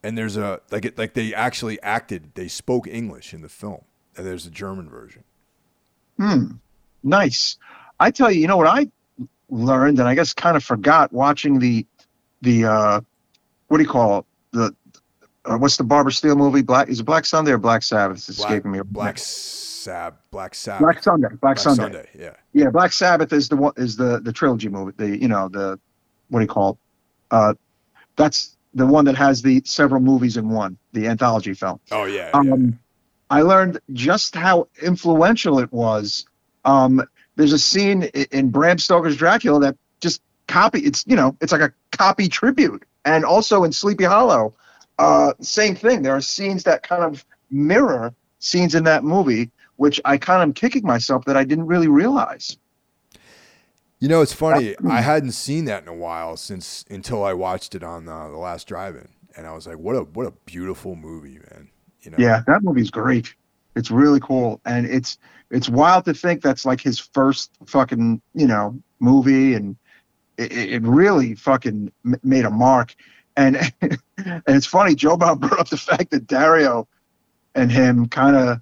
[0.01, 3.81] and there's a like it like they actually acted they spoke English in the film.
[4.15, 5.23] And there's a German version.
[6.17, 6.45] Hmm.
[7.03, 7.57] Nice.
[7.99, 8.87] I tell you, you know what I
[9.49, 11.85] learned, and I guess kind of forgot watching the
[12.41, 13.01] the uh,
[13.67, 14.25] what do you call it?
[14.51, 14.75] the
[15.45, 16.61] uh, what's the Barbara Steele movie?
[16.61, 18.17] Black is it Black Sunday or Black Sabbath?
[18.17, 18.79] It's Black, escaping me.
[18.85, 20.81] Black Sab Black Sabbath.
[20.81, 21.27] Black Sunday.
[21.29, 22.07] Black, Black Sunday.
[22.17, 22.33] Yeah.
[22.53, 24.93] Yeah, Black Sabbath is the one is the the trilogy movie.
[24.97, 25.79] The you know the
[26.29, 26.77] what do you call it?
[27.31, 27.53] Uh,
[28.15, 30.77] that's the one that has the several movies in one.
[30.93, 31.79] The anthology film.
[31.91, 32.29] Oh yeah.
[32.33, 32.39] yeah.
[32.53, 32.79] Um,
[33.29, 36.25] I learned just how influential it was.
[36.65, 37.01] Um,
[37.37, 40.79] there's a scene i- in Bram Stoker's Dracula that just copy.
[40.81, 44.53] It's you know, it's like a copy tribute, and also in Sleepy Hollow,
[45.01, 46.01] uh, same thing.
[46.01, 50.49] There are scenes that kind of mirror scenes in that movie, which I kind of
[50.49, 52.57] am kicking myself that I didn't really realize.
[53.99, 54.75] You know, it's funny.
[54.89, 58.37] I hadn't seen that in a while since until I watched it on uh, the
[58.37, 61.69] last drive-in, and I was like, "What a what a beautiful movie, man!"
[62.01, 63.35] You know, Yeah, that movie's great.
[63.75, 65.19] It's really cool, and it's
[65.51, 69.77] it's wild to think that's like his first fucking you know movie, and
[70.37, 71.91] it, it it really fucking
[72.23, 72.95] made a mark.
[73.35, 76.87] And and it's funny, Joe Bob brought up the fact that Dario
[77.55, 78.61] and him kind of,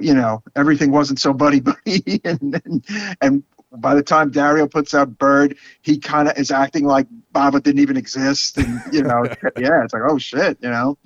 [0.00, 3.42] you know, everything wasn't so buddy buddy, and, and and
[3.72, 7.80] by the time Dario puts out Bird, he kind of is acting like Bava didn't
[7.80, 9.24] even exist, and you know,
[9.58, 10.98] yeah, it's like oh shit, you know.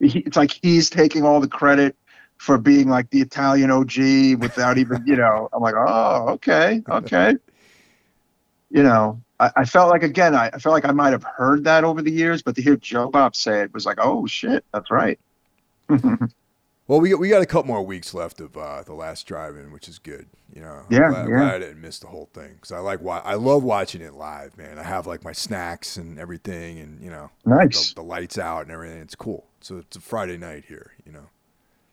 [0.00, 1.96] He, it's like he's taking all the credit
[2.42, 7.36] for being like the Italian OG without even, you know, I'm like, oh, okay, okay.
[8.68, 11.64] You know, I, I felt like, again, I, I felt like I might have heard
[11.64, 14.64] that over the years, but to hear Joe Bob say it was like, oh, shit,
[14.72, 15.18] that's right.
[16.88, 19.72] Well, we got, we got a couple more weeks left of uh, the last drive-in,
[19.72, 20.26] which is good.
[20.52, 21.36] You know, Yeah, I'm glad, yeah.
[21.36, 24.14] glad I didn't miss the whole thing because I like wa- I love watching it
[24.14, 24.78] live, man.
[24.78, 27.90] I have like my snacks and everything, and you know, nice.
[27.90, 28.98] the, the lights out and everything.
[28.98, 29.46] It's cool.
[29.60, 31.30] So it's a Friday night here, you know.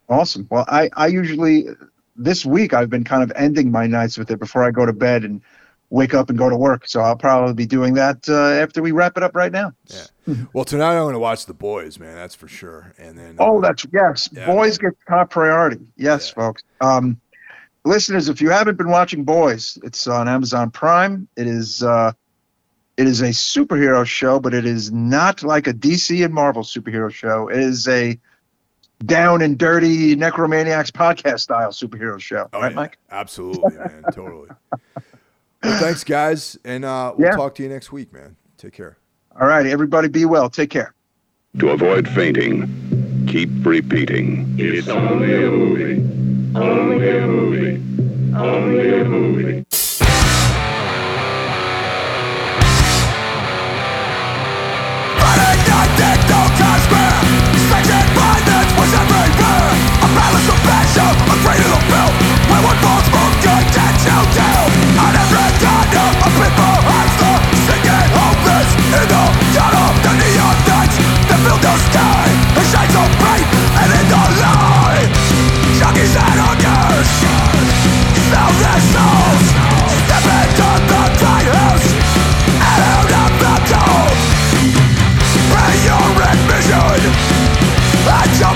[0.10, 0.47] Awesome.
[0.50, 1.68] Well, I, I usually,
[2.16, 4.91] this week, I've been kind of ending my nights with it before I go to
[4.91, 5.41] bed and
[5.92, 6.88] wake up and go to work.
[6.88, 9.74] So I'll probably be doing that uh, after we wrap it up right now.
[9.88, 10.36] Yeah.
[10.54, 12.16] Well, tonight I'm going to watch The Boys, man.
[12.16, 12.94] That's for sure.
[13.00, 14.30] And then Oh, uh, that's yes.
[14.32, 14.46] Yeah.
[14.46, 15.80] Boys get top priority.
[15.98, 16.44] Yes, Yeah.
[16.44, 16.64] folks.
[16.82, 17.20] Um,
[17.86, 21.28] listeners, if you haven't been watching Boys, it's on Amazon Prime.
[21.36, 22.12] It is uh,
[22.98, 27.10] it is a superhero show, but it is not like a DC and Marvel superhero
[27.12, 27.48] show.
[27.48, 28.20] It is a
[29.06, 32.50] down and dirty Necromaniacs podcast style superhero show.
[32.52, 32.76] Oh, right, yeah.
[32.76, 32.98] Mike?
[33.10, 34.04] Absolutely, man.
[34.14, 34.50] totally.
[35.64, 37.36] Well, thanks, guys, and uh, we'll Yeah.
[37.36, 38.36] talk to you next week, man.
[38.57, 38.97] Take care.
[39.39, 40.49] All right, everybody, be well.
[40.49, 40.93] Take care.
[41.60, 44.55] To avoid fainting, keep repeating.
[44.57, 46.55] It's only a movie.
[46.55, 47.84] Only a movie.
[48.36, 49.66] Only a movie.
[55.20, 57.20] Friday night techno Times Square
[58.16, 59.72] violence was everywhere
[60.03, 62.16] A palace of passion, a cradle of filth
[62.49, 64.79] Where one falls from good and to do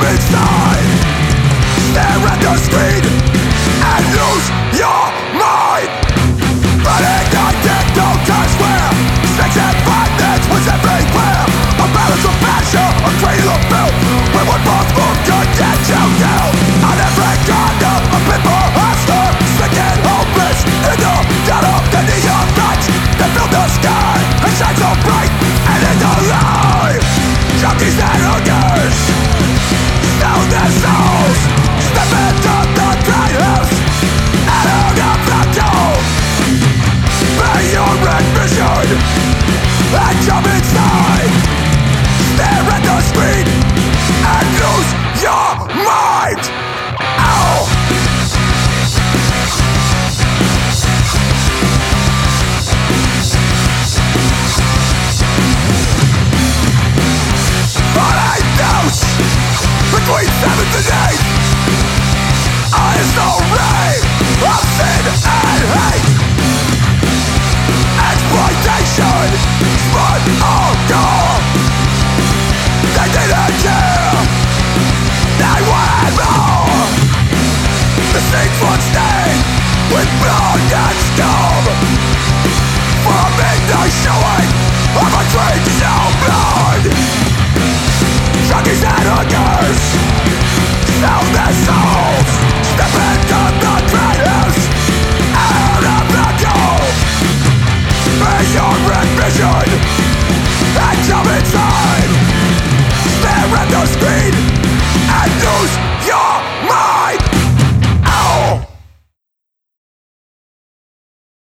[0.06, 0.63] and jump